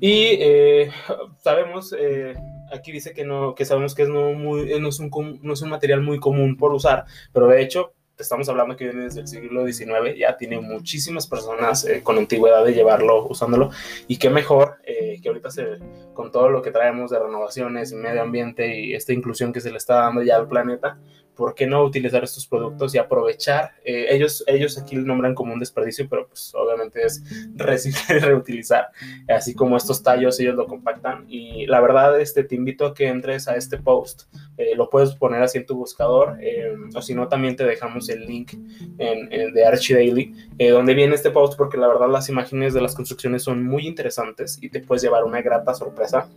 Y 0.00 0.36
eh, 0.40 0.90
sabemos, 1.38 1.94
eh, 1.96 2.34
aquí 2.72 2.90
dice 2.90 3.12
que 3.12 3.24
no, 3.24 3.54
que 3.54 3.64
sabemos 3.64 3.94
que 3.94 4.04
no, 4.04 4.32
muy, 4.32 4.80
no, 4.80 4.88
es 4.88 4.98
un, 4.98 5.38
no 5.42 5.52
es 5.52 5.62
un 5.62 5.70
material 5.70 6.00
muy 6.00 6.18
común 6.18 6.56
por 6.56 6.72
usar, 6.72 7.04
pero 7.32 7.46
de 7.46 7.62
hecho 7.62 7.92
estamos 8.18 8.48
hablando 8.48 8.76
que 8.76 8.84
viene 8.84 9.04
desde 9.04 9.20
el 9.20 9.28
siglo 9.28 9.66
XIX, 9.66 10.16
ya 10.16 10.36
tiene 10.36 10.60
muchísimas 10.60 11.26
personas 11.26 11.84
eh, 11.84 12.02
con 12.02 12.18
antigüedad 12.18 12.64
de 12.64 12.74
llevarlo, 12.74 13.26
usándolo, 13.26 13.70
y 14.06 14.18
qué 14.18 14.30
mejor 14.30 14.76
eh, 14.84 15.18
que 15.22 15.28
ahorita 15.28 15.50
se, 15.50 15.78
con 16.14 16.30
todo 16.30 16.48
lo 16.48 16.62
que 16.62 16.70
traemos 16.70 17.10
de 17.10 17.18
renovaciones, 17.18 17.92
medio 17.92 18.22
ambiente 18.22 18.78
y 18.78 18.94
esta 18.94 19.12
inclusión 19.12 19.52
que 19.52 19.60
se 19.60 19.70
le 19.70 19.78
está 19.78 19.96
dando 19.96 20.22
ya 20.22 20.36
al 20.36 20.48
planeta, 20.48 20.98
¿por 21.34 21.54
qué 21.54 21.66
no 21.66 21.82
utilizar 21.84 22.22
estos 22.22 22.46
productos 22.46 22.94
y 22.94 22.98
aprovechar? 22.98 23.72
Eh, 23.84 24.06
ellos, 24.10 24.44
ellos 24.46 24.78
aquí 24.78 24.96
lo 24.96 25.02
nombran 25.02 25.34
como 25.34 25.52
un 25.52 25.60
desperdicio, 25.60 26.06
pero 26.08 26.28
pues 26.28 26.54
obviamente 26.54 27.02
es 27.02 27.22
reciclar 27.54 28.16
y 28.18 28.20
reutilizar. 28.20 28.88
Así 29.28 29.54
como 29.54 29.76
estos 29.76 30.02
tallos, 30.02 30.38
ellos 30.40 30.54
lo 30.54 30.66
compactan. 30.66 31.24
Y 31.28 31.66
la 31.66 31.80
verdad, 31.80 32.20
este, 32.20 32.44
te 32.44 32.54
invito 32.54 32.86
a 32.86 32.94
que 32.94 33.08
entres 33.08 33.48
a 33.48 33.56
este 33.56 33.78
post. 33.78 34.22
Eh, 34.56 34.74
lo 34.76 34.90
puedes 34.90 35.14
poner 35.14 35.42
así 35.42 35.58
en 35.58 35.66
tu 35.66 35.76
buscador, 35.76 36.38
eh, 36.40 36.74
o 36.94 37.02
si 37.02 37.14
no, 37.14 37.28
también 37.28 37.56
te 37.56 37.64
dejamos 37.64 38.08
el 38.08 38.26
link 38.26 38.52
en, 38.98 39.28
de 39.28 39.64
Archie 39.64 39.94
Daily, 39.94 40.34
donde 40.70 40.94
viene 40.94 41.14
este 41.14 41.30
post, 41.30 41.56
porque 41.56 41.76
la 41.76 41.88
verdad 41.88 42.08
las 42.08 42.28
imágenes 42.28 42.74
de 42.74 42.80
las 42.80 42.94
construcciones 42.94 43.42
son 43.42 43.64
muy 43.64 43.86
interesantes 43.86 44.58
y 44.60 44.68
te 44.68 44.80
puedes 44.80 45.02
llevar 45.02 45.24
una 45.24 45.40
grata 45.40 45.74
sorpresa. 45.74 46.28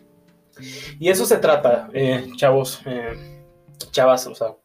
Y 1.00 1.10
eso 1.10 1.26
se 1.26 1.38
trata, 1.38 1.90
chavos, 2.38 2.82
chavas, 3.92 4.28
o 4.28 4.36
sea, 4.36 4.56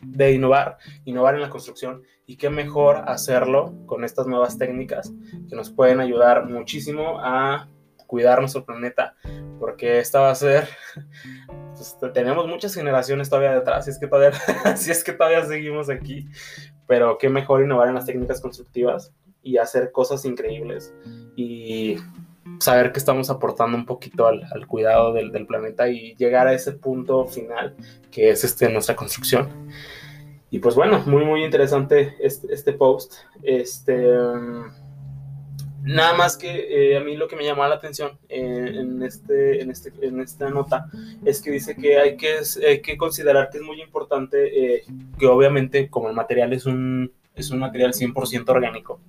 de 0.00 0.32
innovar, 0.32 0.78
innovar 1.04 1.34
en 1.34 1.42
la 1.42 1.50
construcción. 1.50 2.02
Y 2.26 2.36
qué 2.36 2.50
mejor 2.50 3.04
hacerlo 3.06 3.74
con 3.86 4.04
estas 4.04 4.26
nuevas 4.26 4.56
técnicas 4.56 5.12
que 5.48 5.56
nos 5.56 5.70
pueden 5.70 6.00
ayudar 6.00 6.48
muchísimo 6.48 7.18
a 7.20 7.68
cuidar 8.06 8.40
nuestro 8.40 8.64
planeta, 8.64 9.14
porque 9.60 10.00
esta 10.00 10.20
va 10.20 10.30
a 10.30 10.34
ser, 10.34 10.68
pues, 11.74 11.96
tenemos 12.12 12.48
muchas 12.48 12.74
generaciones 12.74 13.30
todavía 13.30 13.54
detrás, 13.54 13.84
si 13.84 13.92
es 13.92 14.00
que 14.00 14.08
todavía, 14.08 14.32
si 14.76 14.90
es 14.90 15.04
que 15.04 15.12
todavía 15.12 15.44
seguimos 15.44 15.88
aquí, 15.88 16.28
pero 16.88 17.18
qué 17.18 17.28
mejor 17.28 17.62
innovar 17.62 17.88
en 17.88 17.94
las 17.94 18.06
técnicas 18.06 18.40
constructivas 18.40 19.14
y 19.42 19.58
hacer 19.58 19.92
cosas 19.92 20.24
increíbles. 20.24 20.92
Y 21.36 21.96
saber 22.60 22.92
que 22.92 22.98
estamos 22.98 23.30
aportando 23.30 23.76
un 23.76 23.86
poquito 23.86 24.26
al, 24.26 24.66
cuidado 24.66 25.12
del, 25.12 25.46
planeta 25.46 25.88
y 25.88 26.14
llegar 26.16 26.46
a 26.46 26.52
ese 26.52 26.72
punto 26.72 27.26
final 27.26 27.74
que 28.10 28.30
es 28.30 28.44
este, 28.44 28.68
nuestra 28.68 28.94
construcción. 28.94 29.48
Y 30.50 30.58
pues 30.58 30.74
bueno, 30.74 31.02
muy 31.06 31.24
muy 31.24 31.44
interesante 31.44 32.16
este, 32.20 32.52
este 32.52 32.72
post. 32.72 33.14
Este, 33.42 34.18
um, 34.18 34.64
nada 35.82 36.12
más 36.12 36.36
que 36.36 36.92
eh, 36.92 36.96
a 36.96 37.00
mí 37.00 37.16
lo 37.16 37.28
que 37.28 37.36
me 37.36 37.44
llamó 37.44 37.66
la 37.66 37.76
atención 37.76 38.18
eh, 38.28 38.72
en, 38.74 39.02
este, 39.02 39.62
en, 39.62 39.70
este, 39.70 39.92
en 40.02 40.20
esta 40.20 40.50
nota 40.50 40.86
es 41.24 41.40
que 41.40 41.50
dice 41.50 41.76
que 41.76 41.98
hay 41.98 42.16
que, 42.16 42.40
que 42.82 42.96
considerar 42.98 43.48
que 43.50 43.58
es 43.58 43.64
muy 43.64 43.80
importante 43.80 44.74
eh, 44.76 44.84
que 45.18 45.26
obviamente 45.26 45.88
como 45.88 46.08
el 46.08 46.14
material 46.14 46.52
es 46.52 46.66
un, 46.66 47.12
es 47.34 47.50
un 47.50 47.60
material 47.60 47.92
100% 47.92 48.48
orgánico, 48.48 49.00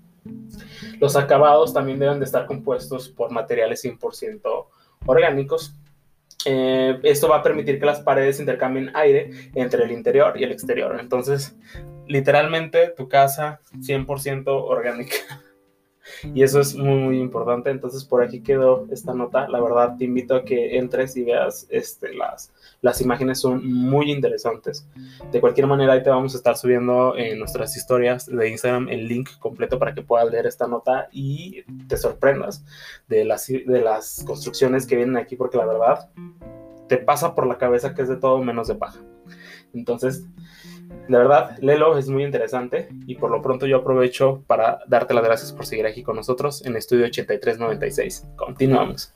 los 1.02 1.16
acabados 1.16 1.74
también 1.74 1.98
deben 1.98 2.20
de 2.20 2.26
estar 2.26 2.46
compuestos 2.46 3.10
por 3.10 3.32
materiales 3.32 3.84
100% 3.84 4.68
orgánicos. 5.08 5.76
Eh, 6.46 7.00
esto 7.02 7.28
va 7.28 7.38
a 7.38 7.44
permitir 7.44 7.80
que 7.80 7.88
las 7.88 8.02
paredes 8.02 8.40
intercambien 8.40 8.92
aire 8.94 9.32
entre 9.56 9.84
el 9.84 9.92
interior 9.92 10.40
y 10.40 10.44
el 10.44 10.52
exterior. 10.52 10.96
Entonces, 11.00 11.56
literalmente 12.06 12.90
tu 12.96 13.10
casa 13.10 13.62
100% 13.80 14.44
orgánica. 14.48 15.16
Y 16.34 16.44
eso 16.44 16.60
es 16.60 16.76
muy, 16.76 17.00
muy 17.00 17.20
importante. 17.20 17.70
Entonces, 17.70 18.04
por 18.04 18.24
aquí 18.24 18.42
quedó 18.42 18.88
esta 18.92 19.14
nota. 19.14 19.48
La 19.48 19.60
verdad, 19.60 19.96
te 19.98 20.06
invito 20.06 20.36
a 20.36 20.44
que 20.44 20.78
entres 20.78 21.16
y 21.18 21.24
veas 21.24 21.68
este, 21.70 22.14
las, 22.14 22.52
las 22.82 23.02
imágenes, 23.02 23.40
son 23.40 23.66
muy 23.66 24.12
interesantes. 24.12 24.88
De 25.32 25.40
cualquier 25.40 25.68
manera, 25.68 25.94
ahí 25.94 26.04
te 26.04 26.10
vamos 26.10 26.34
a 26.34 26.38
estar 26.38 26.58
subiendo 26.58 27.16
en 27.18 27.40
nuestras 27.40 27.76
historias 27.76 28.26
de 28.26 28.50
Instagram 28.50 28.90
el 28.90 29.08
link 29.08 29.30
completo 29.40 29.80
para 29.80 29.94
que 29.94 30.02
puedas 30.02 30.30
leer 30.30 30.48
esta 30.48 30.68
nota 30.68 31.08
y 31.12 31.64
te 31.88 31.98
sorprendas 31.98 32.64
de 33.08 33.26
las, 33.26 33.48
de 33.48 33.82
las 33.82 34.24
construcciones 34.26 34.86
que 34.86 34.96
vienen 34.96 35.18
aquí, 35.18 35.36
porque 35.36 35.58
la 35.58 35.66
verdad 35.66 36.10
te 36.88 36.98
pasa 36.98 37.36
por 37.36 37.48
la 37.48 37.58
cabeza 37.58 37.94
que 37.94 38.02
es 38.02 38.10
de 38.10 38.18
todo 38.18 38.44
menos 38.44 38.68
de 38.68 38.76
paja. 38.76 39.00
Entonces, 39.74 40.26
de 41.08 41.18
verdad, 41.18 41.58
Lelo 41.60 41.98
es 41.98 42.08
muy 42.08 42.24
interesante 42.24 42.88
y 43.06 43.16
por 43.16 43.32
lo 43.32 43.42
pronto 43.42 43.66
yo 43.66 43.78
aprovecho 43.78 44.44
para 44.48 44.80
darte 44.88 45.14
las 45.14 45.24
gracias 45.24 45.52
por 45.52 45.66
seguir 45.66 45.86
aquí 45.86 46.04
con 46.04 46.16
nosotros 46.16 46.66
en 46.66 46.76
Estudio 46.78 47.06
8396. 47.06 48.28
Continuamos. 48.38 49.14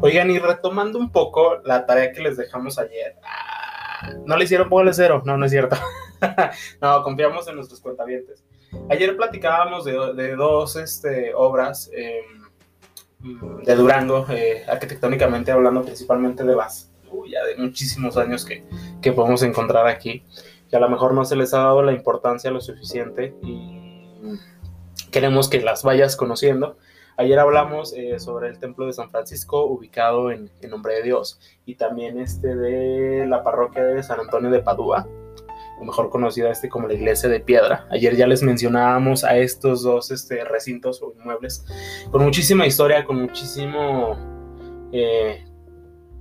Oigan, 0.00 0.30
y 0.30 0.38
retomando 0.38 0.98
un 0.98 1.10
poco 1.10 1.58
la 1.64 1.84
tarea 1.84 2.12
que 2.12 2.22
les 2.22 2.36
dejamos 2.36 2.78
ayer. 2.78 3.16
No 4.24 4.36
le 4.36 4.44
hicieron 4.44 4.68
póngale 4.68 4.94
cero. 4.94 5.22
No, 5.24 5.36
no 5.36 5.44
es 5.46 5.50
cierto. 5.50 5.76
no, 6.80 7.02
confiamos 7.02 7.48
en 7.48 7.56
nuestros 7.56 7.80
cuentavientes. 7.80 8.44
Ayer 8.90 9.16
platicábamos 9.16 9.84
de, 9.84 10.36
dos 10.36 10.76
este, 10.76 11.32
obras 11.34 11.90
em, 11.94 13.64
de 13.64 13.74
Durango, 13.74 14.26
eh, 14.28 14.64
arquitectónicamente 14.68 15.50
hablando 15.50 15.82
principalmente 15.82 16.44
de 16.44 16.54
las, 16.54 16.92
ya 17.30 17.44
de 17.44 17.56
muchísimos 17.56 18.16
años 18.16 18.44
que, 18.44 18.64
que 19.00 19.12
podemos 19.12 19.42
encontrar 19.42 19.86
aquí, 19.86 20.22
que 20.68 20.76
a 20.76 20.80
lo 20.80 20.88
mejor 20.90 21.14
no 21.14 21.24
se 21.24 21.36
les 21.36 21.54
ha 21.54 21.58
dado 21.58 21.82
la 21.82 21.92
importancia 21.92 22.50
lo 22.50 22.60
suficiente 22.60 23.34
y 23.42 23.78
queremos 25.10 25.48
que 25.48 25.60
las 25.60 25.82
vayas 25.82 26.16
conociendo. 26.16 26.76
Ayer 27.18 27.36
hablamos 27.40 27.92
eh, 27.94 28.20
sobre 28.20 28.48
el 28.48 28.60
templo 28.60 28.86
de 28.86 28.92
San 28.92 29.10
Francisco 29.10 29.66
ubicado 29.66 30.30
en, 30.30 30.52
en, 30.60 30.70
Nombre 30.70 30.94
de 30.94 31.02
Dios 31.02 31.40
y 31.66 31.74
también 31.74 32.20
este 32.20 32.54
de 32.54 33.26
la 33.26 33.42
parroquia 33.42 33.82
de 33.82 34.04
San 34.04 34.20
Antonio 34.20 34.52
de 34.52 34.60
Padua, 34.60 35.04
o 35.80 35.84
mejor 35.84 36.10
conocida 36.10 36.48
este 36.48 36.68
como 36.68 36.86
la 36.86 36.94
iglesia 36.94 37.28
de 37.28 37.40
piedra. 37.40 37.88
Ayer 37.90 38.14
ya 38.14 38.28
les 38.28 38.44
mencionábamos 38.44 39.24
a 39.24 39.36
estos 39.36 39.82
dos 39.82 40.12
este, 40.12 40.44
recintos 40.44 41.02
o 41.02 41.12
inmuebles 41.18 41.66
con 42.12 42.22
muchísima 42.22 42.68
historia, 42.68 43.04
con 43.04 43.20
muchísimo, 43.20 44.16
eh, 44.92 45.44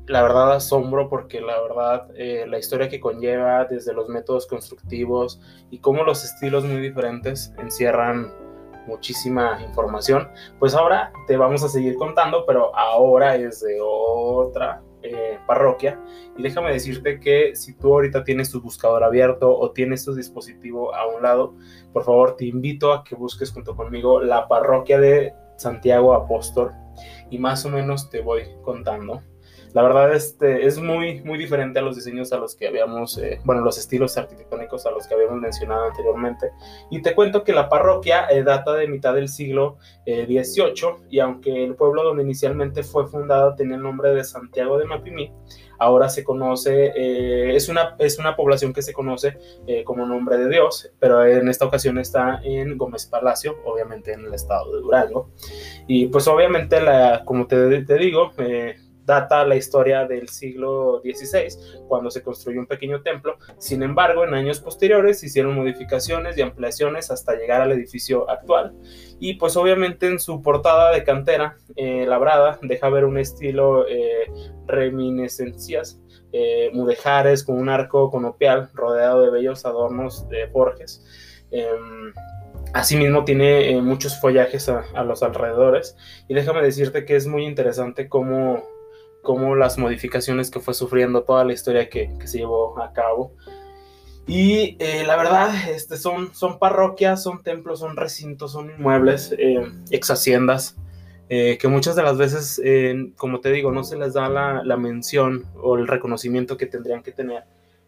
la 0.07 0.23
verdad, 0.23 0.53
asombro, 0.53 1.09
porque 1.09 1.41
la 1.41 1.61
verdad, 1.61 2.07
eh, 2.15 2.47
la 2.47 2.57
historia 2.57 2.89
que 2.89 2.99
conlleva 2.99 3.65
desde 3.65 3.93
los 3.93 4.09
métodos 4.09 4.47
constructivos 4.47 5.39
y 5.69 5.77
cómo 5.77 6.03
los 6.03 6.25
estilos 6.25 6.65
muy 6.65 6.81
diferentes 6.81 7.53
encierran 7.59 8.46
muchísima 8.87 9.61
información. 9.61 10.29
Pues 10.59 10.73
ahora 10.73 11.11
te 11.27 11.37
vamos 11.37 11.63
a 11.63 11.69
seguir 11.69 11.95
contando, 11.95 12.45
pero 12.45 12.75
ahora 12.75 13.35
es 13.35 13.61
de 13.61 13.77
otra 13.81 14.81
eh, 15.03 15.39
parroquia. 15.45 15.99
Y 16.37 16.41
déjame 16.41 16.71
decirte 16.71 17.19
que 17.19 17.55
si 17.55 17.73
tú 17.77 17.93
ahorita 17.93 18.23
tienes 18.23 18.51
tu 18.51 18.61
buscador 18.61 19.03
abierto 19.03 19.55
o 19.55 19.71
tienes 19.71 20.03
tu 20.03 20.15
dispositivo 20.15 20.93
a 20.95 21.07
un 21.07 21.21
lado, 21.21 21.53
por 21.93 22.03
favor 22.03 22.35
te 22.35 22.45
invito 22.45 22.91
a 22.91 23.03
que 23.03 23.15
busques 23.15 23.51
junto 23.51 23.75
conmigo 23.75 24.21
la 24.21 24.47
parroquia 24.47 24.99
de 24.99 25.33
Santiago 25.57 26.13
Apóstol 26.13 26.73
y 27.29 27.37
más 27.37 27.65
o 27.65 27.69
menos 27.69 28.09
te 28.09 28.21
voy 28.21 28.43
contando 28.63 29.21
la 29.73 29.81
verdad 29.83 30.13
este, 30.13 30.65
es 30.65 30.79
muy, 30.79 31.21
muy 31.21 31.37
diferente 31.37 31.79
a 31.79 31.81
los 31.81 31.95
diseños 31.95 32.31
a 32.33 32.37
los 32.37 32.55
que 32.55 32.67
habíamos, 32.67 33.17
eh, 33.17 33.39
bueno, 33.43 33.61
los 33.61 33.77
estilos 33.77 34.17
arquitectónicos 34.17 34.85
a 34.85 34.91
los 34.91 35.07
que 35.07 35.13
habíamos 35.13 35.39
mencionado 35.39 35.85
anteriormente. 35.85 36.51
Y 36.89 37.01
te 37.01 37.13
cuento 37.13 37.43
que 37.43 37.53
la 37.53 37.69
parroquia 37.69 38.27
eh, 38.29 38.43
data 38.43 38.73
de 38.73 38.87
mitad 38.87 39.13
del 39.13 39.29
siglo 39.29 39.77
XVIII 40.05 40.87
eh, 40.87 41.05
y 41.09 41.19
aunque 41.19 41.63
el 41.63 41.75
pueblo 41.75 42.03
donde 42.03 42.23
inicialmente 42.23 42.83
fue 42.83 43.07
fundada 43.07 43.55
tenía 43.55 43.75
el 43.75 43.83
nombre 43.83 44.11
de 44.13 44.23
Santiago 44.23 44.77
de 44.77 44.85
Mapimí, 44.85 45.31
ahora 45.79 46.09
se 46.09 46.23
conoce, 46.23 46.91
es, 47.55 47.69
una, 47.69 47.95
es 47.99 48.17
una 48.17 48.35
población 48.35 48.73
que 48.73 48.81
se 48.81 48.93
conoce 48.93 49.37
como 49.85 50.07
nombre 50.07 50.37
de 50.37 50.49
Dios, 50.49 50.91
pero 50.97 51.23
en 51.23 51.47
esta 51.49 51.65
ocasión 51.65 51.99
está 51.99 52.41
en 52.43 52.79
Gómez 52.79 53.05
Palacio, 53.05 53.57
obviamente 53.63 54.13
en 54.13 54.25
el 54.25 54.33
estado 54.33 54.73
de 54.73 54.81
Durango. 54.81 55.29
Y 55.87 56.07
pues 56.07 56.27
obviamente, 56.27 56.81
la, 56.81 57.21
como 57.25 57.45
te, 57.45 57.83
te 57.83 57.95
digo, 57.95 58.31
data 59.07 59.43
la 59.45 59.55
historia 59.55 60.05
del 60.05 60.29
siglo 60.29 61.01
XVI, 61.01 61.87
cuando 61.87 62.11
se 62.11 62.21
construyó 62.21 62.59
un 62.59 62.67
pequeño 62.67 63.01
templo. 63.01 63.37
Sin 63.57 63.81
embargo, 63.81 64.23
en 64.23 64.35
años 64.35 64.59
posteriores 64.59 65.19
se 65.19 65.27
hicieron 65.27 65.55
modificaciones 65.55 66.37
y 66.37 66.41
ampliaciones 66.41 67.09
hasta 67.09 67.35
llegar 67.35 67.61
al 67.61 67.71
edificio 67.71 68.29
actual. 68.29 68.75
Y 69.19 69.35
pues 69.35 69.57
obviamente 69.57 70.07
en 70.07 70.19
su 70.19 70.43
portada 70.43 70.91
de 70.91 71.03
cantera 71.03 71.57
eh, 71.75 72.05
labrada 72.05 72.59
deja 72.61 72.89
ver 72.89 73.05
un 73.05 73.17
estilo 73.17 73.87
eh, 73.87 74.29
reminiscencias, 74.67 75.99
eh, 76.33 76.69
mudejares 76.73 77.43
con 77.43 77.57
un 77.57 77.69
arco 77.69 78.11
conopial 78.11 78.69
rodeado 78.73 79.21
de 79.21 79.31
bellos 79.31 79.65
adornos 79.65 80.27
de 80.29 80.47
forjes. 80.49 81.03
Em, 81.49 82.13
Asimismo 82.73 83.23
tiene 83.23 83.71
eh, 83.71 83.81
muchos 83.81 84.19
follajes 84.19 84.69
a, 84.69 85.03
los 85.03 85.23
alrededores 85.23 85.95
y 86.27 86.33
déjame 86.33 86.61
decirte 86.61 87.05
que 87.05 87.15
es 87.15 87.27
muy 87.27 87.45
interesante 87.45 88.09
cómo, 88.09 88.63
cómo 89.27 89.55
las 89.55 89.77
modificaciones 89.77 90.49
que 90.49 90.61
fue 90.61 90.73
sufriendo 90.73 91.23
toda 91.23 91.43
la 91.43 91.51
historia 91.51 91.89
que, 91.89 92.09
se 92.25 92.39
llevó 92.39 92.81
a 92.81 92.93
cabo. 92.93 93.33
Y 94.25 94.77
eh, 94.79 95.03
la 95.05 95.17
verdad, 95.17 95.53
este, 95.69 95.97
son, 95.97 96.33
son 96.33 96.59
parroquias, 96.59 97.21
son 97.21 97.43
templos, 97.43 97.79
son 97.79 97.97
recintos, 97.97 98.53
son 98.53 98.71
inmuebles, 98.71 99.35
eh, 99.37 99.61
ex 99.91 100.09
haciendas, 100.09 100.77
que 101.29 101.67
muchas 101.67 101.97
de 101.97 102.03
las 102.03 102.17
veces, 102.17 102.61
como 103.17 103.41
te 103.41 103.51
digo, 103.51 103.73
no 103.73 103.83
se 103.83 103.97
les 103.97 104.13
da 104.13 104.29
la, 104.29 104.63
la 104.63 104.77
mención 104.77 105.45
o 105.61 105.75
el 105.75 105.85
reconocimiento 105.85 106.55
que 106.55 106.67
tendrían 106.67 107.03
que 107.03 107.11
tener 107.11 107.43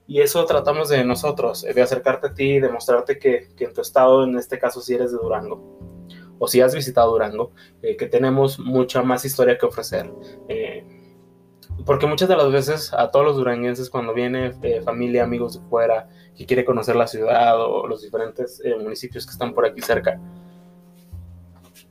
y 0.09 0.21
eso 0.21 0.43
tratamos 0.45 0.89
de 0.89 1.05
nosotros, 1.05 1.61
de 1.61 1.81
acercarte 1.83 2.27
a 2.27 2.33
ti, 2.33 2.59
de 2.59 2.67
mostrarte 2.69 3.19
que, 3.19 3.49
que 3.55 3.65
en 3.65 3.73
tu 3.75 3.81
estado, 3.81 4.23
en 4.23 4.35
este 4.37 4.57
caso 4.57 4.81
si 4.81 4.95
eres 4.95 5.11
de 5.11 5.19
Durango, 5.19 5.79
o 6.39 6.47
si 6.47 6.61
has 6.61 6.73
visitado 6.73 7.11
Durango, 7.11 7.51
eh, 7.83 7.95
que 7.95 8.07
tenemos 8.07 8.57
mucha 8.57 9.03
más 9.03 9.23
historia 9.23 9.59
que 9.59 9.67
ofrecer. 9.67 10.11
Eh, 10.47 10.83
porque 11.85 12.07
muchas 12.07 12.29
de 12.29 12.37
las 12.37 12.51
veces 12.51 12.93
a 12.93 13.11
todos 13.11 13.25
los 13.25 13.35
duranguenses 13.35 13.89
cuando 13.89 14.13
viene 14.13 14.53
eh, 14.61 14.81
familia, 14.81 15.23
amigos 15.23 15.59
de 15.59 15.69
fuera, 15.69 16.07
que 16.35 16.45
quiere 16.45 16.65
conocer 16.65 16.95
la 16.95 17.07
ciudad 17.07 17.59
o 17.61 17.87
los 17.87 18.01
diferentes 18.01 18.61
municipios 18.81 19.25
que 19.25 19.31
están 19.31 19.53
por 19.53 19.65
aquí 19.65 19.81
cerca, 19.81 20.19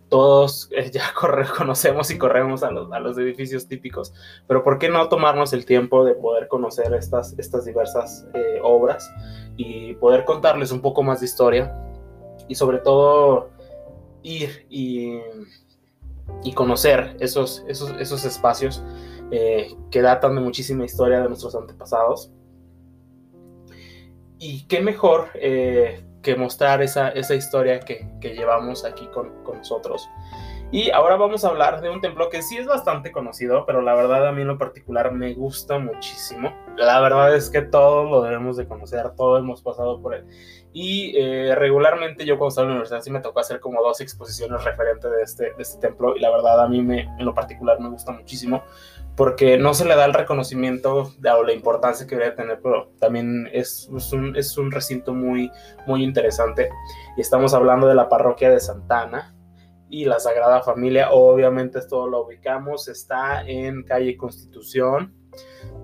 todos 0.09 0.68
eh, 0.73 0.90
ya 0.92 1.12
conocemos 1.57 2.11
y 2.11 2.18
corremos 2.18 2.62
a 2.62 2.71
los, 2.71 3.18
edificios 3.18 3.66
típicos, 3.66 4.12
pero 4.47 4.64
¿por 4.64 4.78
qué 4.78 4.88
no 4.88 5.09
tomarnos 5.09 5.52
el 5.52 5.64
tiempo 5.64 6.04
de 6.04 6.14
poder 6.14 6.49
conocer 6.49 6.92
estas, 6.95 7.38
estas 7.38 7.64
diversas 7.64 8.26
eh, 8.35 8.61
obras 8.62 9.12
y 9.57 9.95
poder 9.95 10.25
contarles 10.25 10.73
un 10.73 10.80
poco 10.80 11.02
más 11.02 11.21
de 11.21 11.26
historia 11.26 11.75
y 12.49 12.54
sobre 12.54 12.78
todo 12.78 13.50
ir 14.23 14.66
y, 14.68 15.21
conocer 16.54 17.14
esos, 17.21 17.62
esos, 17.68 17.90
esos 18.00 18.25
espacios 18.25 18.83
eh, 19.30 19.75
que 19.90 20.02
datan 20.02 20.35
de 20.35 20.40
muchísima 20.40 20.85
historia 20.85 21.20
de 21.20 21.28
nuestros 21.28 21.54
antepasados? 21.54 22.32
Y 24.38 24.66
qué 24.68 24.80
mejor 24.80 25.30
que 26.23 26.37
mostrar 26.37 26.82
esa, 26.82 27.08
esa 27.11 27.35
historia 27.35 27.80
que, 27.80 28.08
que 28.20 28.35
llevamos 28.35 28.85
aquí 28.85 29.06
con, 29.08 29.42
con, 29.44 29.58
nosotros. 29.58 30.08
Y 30.70 30.90
ahora 30.90 31.16
vamos 31.16 31.44
a 31.44 31.49
hablar 31.49 31.80
de 31.80 31.88
un 31.88 32.02
templo 32.02 32.28
que 32.28 32.42
sí 32.42 32.58
es 32.58 32.66
bastante 32.66 33.11
conocido, 33.11 33.64
pero 33.64 33.80
la 33.80 33.94
verdad 33.94 34.28
a 34.28 34.32
mí 34.32 34.42
en 34.42 34.49
lo 34.49 34.58
particular 34.58 35.12
me 35.12 35.33
gusta 35.33 35.79
muchísimo. 35.79 36.55
La 36.76 37.00
verdad 37.00 37.35
es 37.35 37.48
que 37.48 37.62
todos 37.62 38.11
lo 38.11 38.20
debemos 38.20 38.59
de 38.59 38.68
conocer, 38.68 39.11
todos 39.16 39.40
hemos 39.40 39.62
pasado 39.62 40.02
por 40.02 40.14
él. 40.14 40.26
Y 40.74 41.16
eh, 41.16 41.55
regularmente 41.55 42.26
yo 42.26 42.37
cuando 42.37 42.50
estaba 42.50 42.66
en 42.66 42.68
la 42.68 42.74
universidad 42.74 43.00
sí 43.00 43.11
me 43.11 43.20
tocó 43.20 43.40
hacer 43.40 43.61
como 43.61 43.83
dos 43.83 44.02
exposiciones 44.02 44.62
referentes 44.62 45.11
de 45.11 45.22
este, 45.22 45.44
de 45.55 45.62
este 45.62 45.81
templo 45.81 46.14
y 46.14 46.20
la 46.20 46.31
verdad 46.31 46.62
a 46.62 46.68
mí 46.68 46.83
me, 46.83 47.00
en 47.00 47.24
lo 47.24 47.35
particular 47.35 47.81
me 47.81 47.88
gusta 47.88 48.12
muchísimo 48.12 48.62
porque 49.18 49.59
no 49.59 49.74
se 49.74 49.85
le 49.85 49.96
da 49.96 50.04
el 50.04 50.14
reconocimiento 50.14 51.12
o 51.37 51.42
la 51.42 51.52
importancia 51.52 52.07
que 52.07 52.14
debería 52.14 52.37
tener, 52.37 52.61
pero 52.62 52.92
también 53.00 53.50
es, 53.52 53.88
un, 54.12 54.37
es 54.37 54.57
un 54.57 54.70
recinto 54.70 55.12
muy, 55.12 55.50
muy 55.88 56.04
interesante. 56.04 56.70
Y 57.16 57.20
estamos 57.20 57.52
hablando 57.52 57.88
de 57.88 57.96
la 57.96 58.09
parroquia 58.09 58.48
de 58.48 58.61
Santana 58.61 59.35
y 59.90 60.04
la 60.04 60.20
Sagrada 60.20 60.62
Familia. 60.62 61.11
Obviamente 61.11 61.81
esto 61.81 62.07
lo 62.07 62.26
ubicamos, 62.26 62.87
está 62.87 63.42
en 63.44 63.83
calle 63.83 64.16
Constitución. 64.16 65.12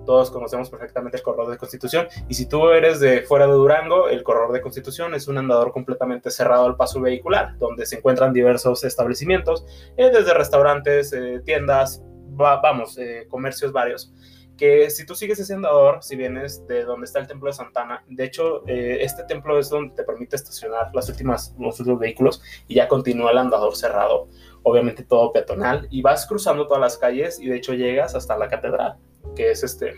Todos 0.05 0.31
conocemos 0.31 0.69
perfectamente 0.69 1.17
el 1.17 1.23
corredor 1.23 1.51
de 1.51 1.57
Constitución. 1.57 2.07
Y 2.29 2.35
si 2.35 2.47
tú 2.47 2.69
eres 2.69 3.01
de 3.01 3.23
fuera 3.23 3.47
de 3.47 3.53
Durango, 3.53 4.07
el 4.07 4.23
corredor 4.23 4.53
de 4.53 4.61
Constitución 4.61 5.13
es 5.13 5.27
un 5.27 5.37
andador 5.37 5.73
completamente 5.73 6.31
cerrado 6.31 6.67
al 6.67 6.77
paso 6.77 7.01
vehicular, 7.01 7.57
donde 7.57 7.85
se 7.85 7.97
encuentran 7.97 8.31
diversos 8.31 8.85
establecimientos, 8.85 9.65
eh, 9.97 10.09
desde 10.09 10.33
restaurantes, 10.33 11.11
eh, 11.11 11.41
tiendas, 11.43 12.01
vamos, 12.27 12.97
eh, 12.97 13.25
comercios 13.29 13.71
varios, 13.71 14.13
que 14.57 14.89
si 14.89 15.05
tú 15.05 15.15
sigues 15.15 15.39
ese 15.39 15.53
andador, 15.53 16.01
si 16.01 16.15
vienes 16.15 16.65
de 16.67 16.83
donde 16.83 17.05
está 17.05 17.19
el 17.19 17.27
templo 17.27 17.47
de 17.47 17.53
Santana, 17.53 18.03
de 18.07 18.23
hecho, 18.23 18.65
eh, 18.67 18.99
este 19.01 19.23
templo 19.23 19.59
es 19.59 19.69
donde 19.69 19.93
te 19.93 20.03
permite 20.03 20.35
estacionar 20.35 20.91
las 20.93 21.09
últimas, 21.09 21.53
los 21.59 21.79
últimos 21.79 21.99
vehículos 21.99 22.41
y 22.67 22.75
ya 22.75 22.87
continúa 22.87 23.31
el 23.31 23.37
andador 23.37 23.75
cerrado, 23.75 24.29
obviamente 24.63 25.03
todo 25.03 25.31
peatonal, 25.33 25.87
y 25.91 26.01
vas 26.01 26.25
cruzando 26.25 26.67
todas 26.67 26.81
las 26.81 26.97
calles 26.97 27.39
y 27.39 27.47
de 27.47 27.57
hecho 27.57 27.73
llegas 27.73 28.15
hasta 28.15 28.37
la 28.37 28.47
catedral, 28.47 28.97
que 29.35 29.51
es 29.51 29.63
este, 29.63 29.93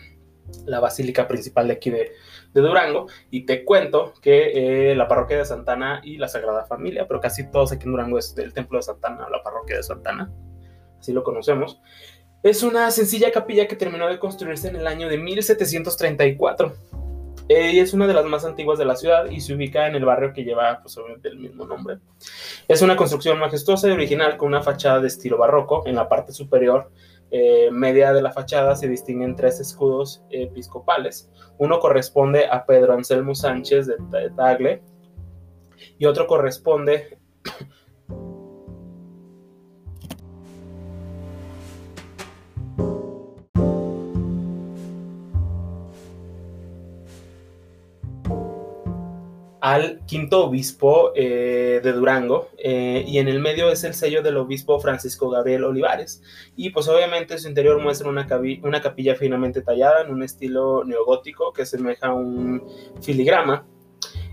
la 0.66 0.80
basílica 0.80 1.28
principal 1.28 1.68
de 1.68 1.74
aquí 1.74 1.92
de, 1.92 2.12
Durango, 2.54 3.06
y 3.30 3.46
te 3.46 3.64
cuento 3.64 4.14
que 4.20 4.90
eh, 4.92 4.96
la 4.96 5.08
parroquia 5.08 5.38
de 5.38 5.46
Santana 5.46 6.02
y 6.04 6.18
la 6.18 6.28
Sagrada 6.28 6.66
Familia, 6.66 7.08
pero 7.08 7.22
casi 7.22 7.52
todos 7.52 7.72
aquí 7.72 7.86
en 7.86 7.92
Durango 7.92 8.18
es 8.18 8.36
el 8.36 8.52
templo 8.52 8.80
de 8.80 8.82
Santana, 8.82 9.28
la 9.30 9.44
parroquia 9.44 9.78
de 9.78 9.84
Santana, 9.84 10.34
así 11.00 11.14
lo 11.14 11.24
conocemos, 11.24 11.80
es 12.48 12.64
una 12.64 12.90
sencilla 12.92 13.32
capilla 13.32 13.68
que 13.68 13.76
terminó 13.76 14.08
de 14.08 14.20
construirse 14.20 14.70
en 14.70 14.78
el 14.78 14.88
año 14.88 15.10
de 15.10 15.18
1734. 15.18 16.74
Eh, 17.50 17.80
es 17.80 17.94
una 17.94 18.08
de 18.08 18.14
las 18.14 18.26
más 18.26 18.44
antiguas 18.44 18.78
de 18.78 18.86
la 18.86 18.96
ciudad 18.96 19.30
y 19.30 19.40
se 19.40 19.54
ubica 19.54 19.88
en 19.88 19.96
el 19.96 20.04
barrio 20.04 20.34
que 20.34 20.44
lleva 20.44 20.82
pues, 20.82 20.98
el 21.24 21.38
mismo 21.40 21.66
nombre. 21.66 22.00
Es 22.68 22.82
una 22.82 22.96
construcción 22.96 23.40
majestuosa 23.40 23.88
y 23.88 23.92
original 23.92 24.36
con 24.38 24.50
una 24.50 24.62
fachada 24.62 25.00
de 25.00 25.08
estilo 25.08 25.38
barroco. 25.38 25.84
En 25.86 25.96
la 25.96 26.10
parte 26.10 26.34
superior 26.34 26.92
eh, 27.32 27.70
media 27.72 28.14
de 28.14 28.22
la 28.22 28.32
fachada 28.32 28.76
se 28.76 28.88
distinguen 28.88 29.36
tres 29.36 29.60
escudos 29.60 30.24
episcopales. 30.30 31.30
Uno 31.58 31.80
corresponde 31.80 32.48
a 32.48 32.66
Pedro 32.66 32.94
Anselmo 32.94 33.36
Sánchez 33.36 33.88
de 33.88 34.30
Tagle 34.36 34.82
y 35.98 36.06
otro 36.06 36.28
corresponde 36.28 37.18
al 49.74 50.00
quinto 50.06 50.46
obispo 50.46 51.12
eh, 51.14 51.82
de 51.84 51.92
Durango 51.92 52.52
eh, 52.58 53.04
y 53.06 53.18
en 53.18 53.28
el 53.28 53.42
medio 53.42 53.70
es 53.70 53.84
el 53.84 53.94
sello 53.96 54.22
del 54.22 54.38
obispo 54.38 54.80
Francisco 54.80 55.30
Gabriel 55.30 55.66
Olivares 55.66 56.24
y 56.56 56.70
pues 56.70 56.88
obviamente 56.88 57.38
su 57.38 57.50
interior 57.50 57.82
muestra 57.82 58.08
una, 58.08 58.28
capilla 58.28 59.16
finamente 59.16 59.62
tallada 59.62 60.04
en 60.04 60.14
un 60.14 60.24
estilo 60.24 60.86
neogótico 60.86 61.52
que 61.52 61.66
semeja 61.66 62.08
a 62.08 62.14
un 62.14 62.64
filigrama 63.02 63.68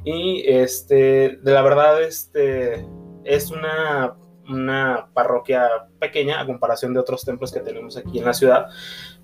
y 0.05 0.45
este 0.47 1.39
de 1.43 1.53
la 1.53 1.63
verdad 1.63 2.01
este 2.01 2.87
es 3.25 3.51
una 3.51 4.15
una 4.49 5.09
parroquia 5.15 5.69
pequeña 5.99 6.41
a 6.41 6.47
comparación 6.47 6.93
de 6.95 7.01
otros 7.01 7.25
templos 7.25 7.53
que 7.53 7.61
tenemos 7.61 7.97
aquí 7.97 8.19
en 8.19 8.25
la 8.25 8.35
ciudad. 8.35 8.67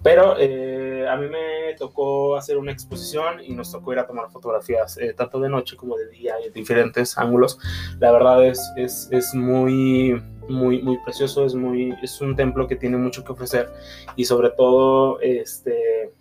Pero 0.02 0.36
eh, 0.38 1.06
a 1.08 1.16
mí 1.16 1.28
me 1.28 1.59
tocó 1.74 2.36
hacer 2.36 2.58
una 2.58 2.72
exposición 2.72 3.40
y 3.44 3.54
nos 3.54 3.72
tocó 3.72 3.92
ir 3.92 3.98
a 3.98 4.06
tomar 4.06 4.30
fotografías, 4.30 4.98
eh, 4.98 5.14
tanto 5.14 5.40
de 5.40 5.48
noche 5.48 5.76
como 5.76 5.96
de 5.96 6.08
día, 6.08 6.34
en 6.44 6.52
diferentes 6.52 7.16
ángulos. 7.18 7.58
La 7.98 8.12
verdad 8.12 8.44
es, 8.46 8.60
es, 8.76 9.08
es, 9.10 9.34
muy, 9.34 10.22
muy, 10.48 10.82
muy 10.82 10.98
precioso, 11.04 11.44
es, 11.44 11.54
muy, 11.54 11.94
es 12.02 12.20
un 12.20 12.36
templo 12.36 12.66
que 12.66 12.76
tiene 12.76 12.96
mucho 12.96 13.24
que 13.24 13.32
ofrecer 13.32 13.70
y 14.16 14.24
sobre 14.24 14.50
todo 14.50 15.20
este, 15.20 16.12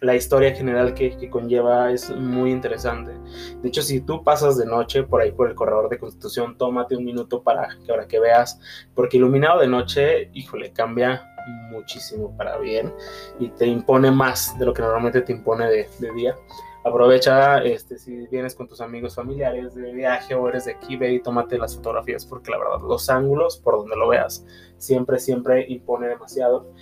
la 0.00 0.14
historia 0.14 0.54
general 0.54 0.94
que, 0.94 1.30
conlleva 1.30 1.90
es 1.92 2.10
muy 2.10 2.50
interesante. 2.50 3.12
De 3.62 3.68
hecho, 3.68 3.82
si 3.82 4.00
tú 4.00 4.22
pasas 4.22 4.56
de 4.58 4.66
noche 4.66 5.02
por 5.02 5.20
ahí 5.20 5.32
por 5.32 5.48
el 5.48 5.54
corredor 5.54 5.88
de 5.88 5.98
Constitución, 5.98 6.56
tómate 6.58 6.96
un 6.96 7.04
minuto 7.04 7.42
para 7.42 7.68
que 7.84 7.90
ahora 7.90 8.06
que 8.06 8.20
veas, 8.20 8.60
porque 8.94 9.16
iluminado 9.16 9.60
de 9.60 9.68
noche, 9.68 10.30
híjole, 10.34 10.72
cambia 10.72 11.35
muchísimo 11.50 12.36
para 12.36 12.58
bien 12.58 12.92
y 13.38 13.48
te 13.48 13.66
impone 13.66 14.10
más 14.10 14.58
de 14.58 14.66
lo 14.66 14.72
que 14.72 14.82
normalmente 14.82 15.22
te 15.22 15.32
impone 15.32 15.66
de, 15.66 15.88
día. 16.14 16.36
Aprovecha 16.84 17.62
este, 17.64 17.98
si 17.98 18.26
vienes 18.28 18.54
con 18.54 18.68
tus 18.68 18.80
amigos 18.80 19.16
familiares 19.16 19.74
de 19.74 19.92
viaje 19.92 20.34
o 20.34 20.48
eres 20.48 20.66
de 20.66 20.72
aquí, 20.72 20.96
ve 20.96 21.14
y 21.14 21.20
tómate 21.20 21.58
las 21.58 21.74
fotografías 21.74 22.24
porque 22.24 22.50
la 22.50 22.58
verdad 22.58 22.80
los 22.86 23.10
ángulos, 23.10 23.56
por 23.58 23.76
donde 23.76 23.96
lo 23.96 24.08
veas, 24.08 24.44
siempre, 24.78 25.18
siempre 25.18 25.66
impone 25.68 26.06
demasiado. 26.06 26.72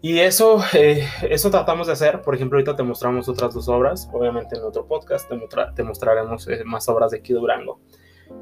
Y 0.00 0.20
eso, 0.20 0.60
eh, 0.74 1.04
eso 1.28 1.50
tratamos 1.50 1.88
de 1.88 1.92
hacer. 1.92 2.22
Por 2.22 2.34
ejemplo, 2.34 2.56
ahorita 2.56 2.76
te 2.76 2.84
mostramos 2.84 3.28
otras 3.28 3.52
dos 3.52 3.68
obras. 3.68 4.08
Obviamente 4.12 4.56
en 4.56 4.62
otro 4.62 4.86
podcast 4.86 5.28
te, 5.28 5.82
mostraremos 5.82 6.46
eh, 6.48 6.62
más 6.64 6.88
obras 6.88 7.10
de 7.10 7.18
aquí 7.18 7.32
de 7.32 7.40
Durango. 7.40 7.80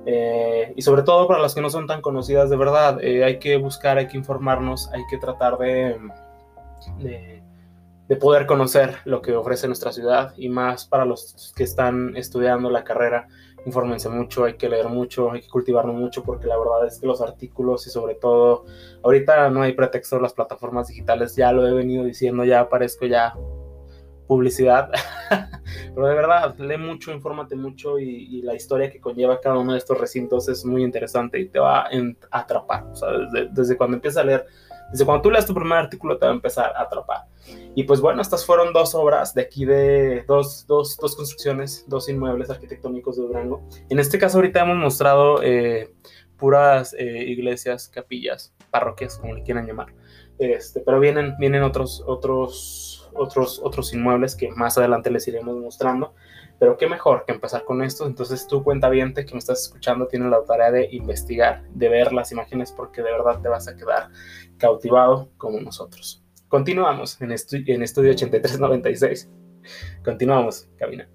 Eh, 0.05 0.73
y 0.77 0.83
sobre 0.83 1.03
todo 1.03 1.27
para 1.27 1.41
las 1.41 1.55
que 1.55 1.61
no 1.61 1.71
son 1.71 1.87
tan 1.87 2.01
conocidas 2.01 2.49
de 2.51 2.57
verdad, 2.57 2.99
hay 2.99 3.39
que 3.39 3.57
buscar, 3.57 3.99
hay 3.99 4.07
que 4.07 4.17
informarnos, 4.17 4.89
hay 4.93 5.03
que 5.11 5.19
tratar 5.19 5.59
de, 5.59 5.99
de, 6.99 7.43
de 8.09 8.17
poder 8.17 8.47
conocer 8.47 8.97
lo 9.05 9.21
que 9.21 9.35
ofrece 9.35 9.67
nuestra 9.67 9.93
ciudad 9.93 10.35
y 10.37 10.49
más 10.49 10.87
para 10.87 11.05
los 11.05 11.53
que 11.57 11.65
están 11.65 12.17
estudiando 12.17 12.71
la 12.71 12.85
carrera 12.85 13.27
infórmense 13.67 14.09
mucho, 14.09 14.45
hay 14.45 14.55
que 14.55 14.69
leer 14.69 14.89
mucho, 14.89 15.33
hay 15.33 15.41
que 15.41 15.49
cultivarlo 15.49 15.93
mucho 15.93 16.23
porque 16.23 16.47
la 16.47 16.57
verdad 16.57 16.87
es 16.87 17.01
que 17.01 17.07
los 17.07 17.21
artículos 17.21 17.85
y 17.87 17.91
sobre 17.91 18.15
todo 18.15 18.65
ahorita 19.03 19.51
no 19.51 19.63
hay 19.63 19.73
pretexto, 19.73 20.21
las 20.21 20.33
plataformas 20.33 20.87
digitales, 20.87 21.35
ya 21.35 21.51
lo 21.51 21.67
he 21.67 21.73
venido 21.73 22.05
diciendo, 22.05 22.45
ya 22.45 22.61
aparezco 22.61 23.07
ya 23.07 23.35
publicidad, 24.27 24.91
pero 25.95 26.07
de 26.07 26.15
verdad, 26.15 26.57
lee 26.59 26.77
mucho, 26.77 27.13
infórmate 27.13 27.57
mucho 27.57 27.99
y, 27.99 28.43
la 28.43 28.55
historia 28.55 28.91
que 28.91 29.01
conlleva 29.01 29.41
cada 29.41 29.59
uno 29.59 29.73
de 29.73 29.79
estos 29.79 29.99
recintos 29.99 30.49
es 30.49 30.65
muy 30.65 30.83
interesante 30.83 31.41
y 31.41 31.49
te 31.49 31.59
va 31.59 31.83
a 31.83 31.91
atrapar, 32.31 32.85
o 32.85 32.95
sea, 32.95 33.09
desde, 33.51 33.77
cuando 33.77 33.97
empiezas 33.97 34.23
a 34.23 34.27
leer 34.27 34.47
desde 34.91 35.05
cuando 35.05 35.23
tú 35.23 35.31
leas 35.33 35.45
tu 35.45 35.53
primer 35.53 35.79
artículo 35.79 36.17
te 36.17 36.27
va 36.27 36.31
a 36.31 36.35
empezar 36.35 36.73
a 36.77 36.83
atrapar. 36.83 37.23
Y 37.75 37.83
pues 37.83 38.01
bueno, 38.01 38.23
estas 38.23 38.47
fueron 38.47 38.73
dos 38.73 38.95
obras 38.95 39.35
de 39.35 39.43
aquí 39.43 39.65
de 39.65 40.25
dos, 40.29 40.65
dos, 40.67 40.97
dos 40.97 41.17
construcciones, 41.17 41.85
dos 41.89 42.09
inmuebles 42.09 42.51
arquitectónicos 42.51 43.17
de 43.17 43.23
Durango. 43.25 43.67
En 43.89 43.99
este 43.99 44.17
caso 44.19 44.39
ahorita 44.39 44.61
hemos 44.61 44.77
mostrado 44.77 45.43
eh, 45.43 45.93
puras 46.37 46.95
eh, 46.99 47.25
iglesias, 47.27 47.89
capillas, 47.89 48.55
parroquias, 48.71 49.19
como 49.19 49.35
le 49.35 49.43
quieran 49.43 49.67
llamar. 49.67 49.89
Este, 50.39 50.81
pero 50.81 51.01
vienen, 51.01 51.35
vienen 51.39 51.63
otros, 51.63 52.05
otros, 52.07 52.86
otros, 53.17 53.61
otros 53.63 53.93
inmuebles 53.93 54.35
que 54.37 54.51
más 54.51 54.79
adelante 54.79 55.11
les 55.11 55.27
iremos 55.29 55.57
mostrando. 55.57 56.15
Pero 56.59 56.77
qué 56.77 56.89
mejor 56.89 57.25
que 57.27 57.33
empezar 57.33 57.65
con 57.65 57.83
esto. 57.83 58.07
Entonces 58.07 58.47
tú 58.47 58.65
cuenta 58.65 58.91
que 58.91 59.33
me 59.33 59.39
estás 59.39 59.63
escuchando 59.63 60.07
tienes 60.07 60.31
la 60.31 60.43
tarea 60.45 60.71
de 60.71 60.89
investigar, 60.93 61.63
de 61.69 61.89
ver 61.89 62.13
las 62.13 62.33
imágenes 62.33 62.73
porque 62.73 63.03
de 63.03 63.13
verdad 63.13 63.41
te 63.43 63.49
vas 63.49 63.69
a 63.69 63.77
quedar 63.77 64.09
cautivado 64.57 65.29
como 65.37 65.61
nosotros. 65.61 66.23
Continuamos 66.49 67.21
en, 67.21 67.33
en 67.33 67.83
Estudio 67.83 68.13
8396. 68.13 69.29
Continuamos, 70.03 70.69
cabina. 70.79 71.09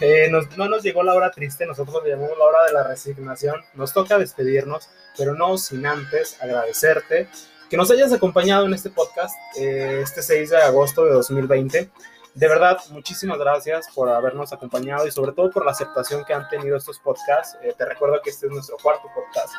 Eh, 0.00 0.30
no 0.56 0.68
nos 0.68 0.82
llegó 0.82 1.02
la 1.02 1.14
hora 1.14 1.30
triste, 1.30 1.66
nosotros 1.66 2.02
le 2.04 2.10
llamamos 2.10 2.38
la 2.38 2.44
hora 2.44 2.64
de 2.66 2.72
la 2.72 2.82
resignación. 2.82 3.62
Nos 3.74 3.92
toca 3.92 4.18
despedirnos, 4.18 4.88
pero 5.16 5.34
no 5.34 5.56
sin 5.58 5.86
antes 5.86 6.40
agradecerte 6.40 7.28
que 7.70 7.76
nos 7.76 7.90
hayas 7.90 8.12
acompañado 8.12 8.66
en 8.66 8.74
este 8.74 8.90
podcast 8.90 9.34
eh, 9.58 10.00
este 10.02 10.22
6 10.22 10.50
de 10.50 10.56
agosto 10.58 11.04
de 11.04 11.12
2020. 11.12 11.90
De 12.34 12.48
verdad, 12.48 12.78
muchísimas 12.90 13.38
gracias 13.38 13.86
por 13.94 14.08
habernos 14.08 14.52
acompañado 14.52 15.06
y 15.06 15.12
sobre 15.12 15.32
todo 15.32 15.52
por 15.52 15.64
la 15.64 15.70
aceptación 15.70 16.24
que 16.24 16.34
han 16.34 16.48
tenido 16.48 16.76
estos 16.76 16.98
podcasts. 16.98 17.56
Eh, 17.62 17.72
te 17.78 17.84
recuerdo 17.84 18.20
que 18.22 18.30
este 18.30 18.46
es 18.46 18.52
nuestro 18.52 18.76
cuarto 18.82 19.08
podcast. 19.14 19.54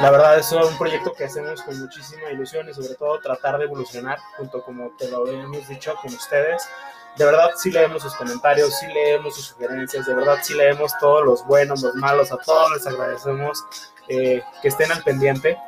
la 0.00 0.10
verdad 0.10 0.38
es 0.38 0.50
un 0.52 0.78
proyecto 0.78 1.12
que 1.12 1.24
hacemos 1.24 1.60
con 1.62 1.78
muchísima 1.78 2.30
ilusión 2.30 2.66
y 2.68 2.72
sobre 2.72 2.94
todo 2.94 3.20
tratar 3.20 3.58
de 3.58 3.64
evolucionar 3.64 4.18
junto 4.38 4.62
como 4.62 4.96
te 4.96 5.10
lo 5.10 5.26
hemos 5.28 5.68
dicho 5.68 5.94
con 6.00 6.14
ustedes 6.14 6.66
de 7.16 7.24
verdad 7.24 7.50
sí 7.56 7.70
leemos 7.70 8.02
sus 8.02 8.14
comentarios, 8.14 8.76
sí 8.78 8.86
leemos 8.86 9.36
sus 9.36 9.46
sugerencias, 9.46 10.06
de 10.06 10.14
verdad 10.14 10.38
sí 10.42 10.54
leemos 10.54 10.92
todos 10.98 11.24
los 11.24 11.46
buenos, 11.46 11.82
los 11.82 11.94
malos, 11.94 12.32
a 12.32 12.36
todos 12.38 12.72
les 12.72 12.86
agradecemos 12.86 13.64
eh, 14.08 14.42
que 14.60 14.68
estén 14.68 14.90
al 14.90 15.02
pendiente. 15.02 15.58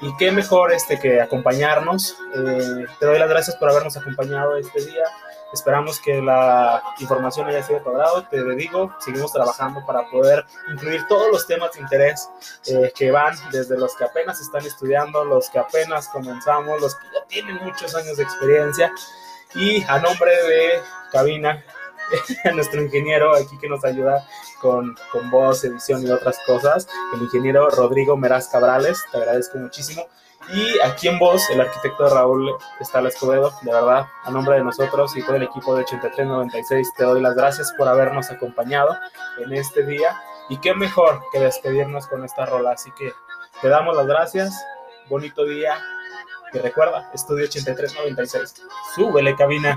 Y 0.00 0.14
qué 0.18 0.30
mejor 0.30 0.72
este 0.72 0.98
que 0.98 1.20
acompañarnos. 1.20 2.18
Eh, 2.34 2.84
te 2.98 3.06
doy 3.06 3.18
las 3.18 3.30
gracias 3.30 3.56
por 3.56 3.70
habernos 3.70 3.96
acompañado 3.96 4.56
este 4.56 4.84
día. 4.84 5.04
Esperamos 5.52 6.00
que 6.00 6.20
la 6.20 6.82
información 6.98 7.46
haya 7.46 7.62
sido 7.62 7.80
de 7.80 8.22
Te 8.30 8.54
digo, 8.56 8.94
seguimos 8.98 9.32
trabajando 9.32 9.84
para 9.86 10.06
poder 10.10 10.44
incluir 10.70 11.06
todos 11.08 11.30
los 11.30 11.46
temas 11.46 11.72
de 11.72 11.80
interés 11.80 12.28
eh, 12.66 12.92
que 12.94 13.10
van 13.10 13.34
desde 13.52 13.78
los 13.78 13.94
que 13.96 14.04
apenas 14.04 14.40
están 14.40 14.66
estudiando, 14.66 15.24
los 15.24 15.48
que 15.48 15.58
apenas 15.58 16.08
comenzamos, 16.08 16.80
los 16.80 16.94
que 16.96 17.06
ya 17.14 17.24
tienen 17.28 17.56
muchos 17.64 17.94
años 17.94 18.16
de 18.16 18.24
experiencia 18.24 18.92
y 19.56 19.82
a 19.88 19.98
nombre 19.98 20.30
de 20.30 20.80
Cabina, 21.10 21.64
nuestro 22.54 22.82
ingeniero 22.82 23.34
aquí 23.34 23.58
que 23.58 23.68
nos 23.68 23.84
ayuda 23.84 24.26
con, 24.60 24.94
con 25.10 25.30
voz, 25.30 25.64
edición 25.64 26.06
y 26.06 26.10
otras 26.10 26.38
cosas, 26.46 26.86
el 27.14 27.22
ingeniero 27.22 27.70
Rodrigo 27.70 28.16
Meraz 28.16 28.48
Cabrales, 28.48 29.02
te 29.10 29.18
agradezco 29.18 29.58
muchísimo. 29.58 30.06
Y 30.54 30.78
aquí 30.80 31.08
en 31.08 31.18
voz, 31.18 31.50
el 31.50 31.60
arquitecto 31.60 32.08
Raúl 32.08 32.54
Estala 32.78 33.08
Escobedo, 33.08 33.52
de 33.62 33.72
verdad, 33.72 34.06
a 34.22 34.30
nombre 34.30 34.56
de 34.56 34.62
nosotros 34.62 35.16
y 35.16 35.22
todo 35.22 35.36
el 35.36 35.42
equipo 35.42 35.74
de 35.74 35.82
8396, 35.82 36.92
te 36.96 37.04
doy 37.04 37.20
las 37.20 37.34
gracias 37.34 37.72
por 37.76 37.88
habernos 37.88 38.30
acompañado 38.30 38.96
en 39.38 39.52
este 39.54 39.84
día. 39.84 40.16
Y 40.48 40.58
qué 40.58 40.72
mejor 40.74 41.20
que 41.32 41.40
despedirnos 41.40 42.06
con 42.06 42.24
esta 42.24 42.46
rola. 42.46 42.72
Así 42.72 42.92
que 42.92 43.12
te 43.60 43.68
damos 43.68 43.96
las 43.96 44.06
gracias, 44.06 44.54
bonito 45.08 45.44
día 45.44 45.76
recuerda, 46.62 47.08
estudio 47.14 47.44
8396. 47.44 48.54
Súbele, 48.94 49.36
cabina. 49.36 49.76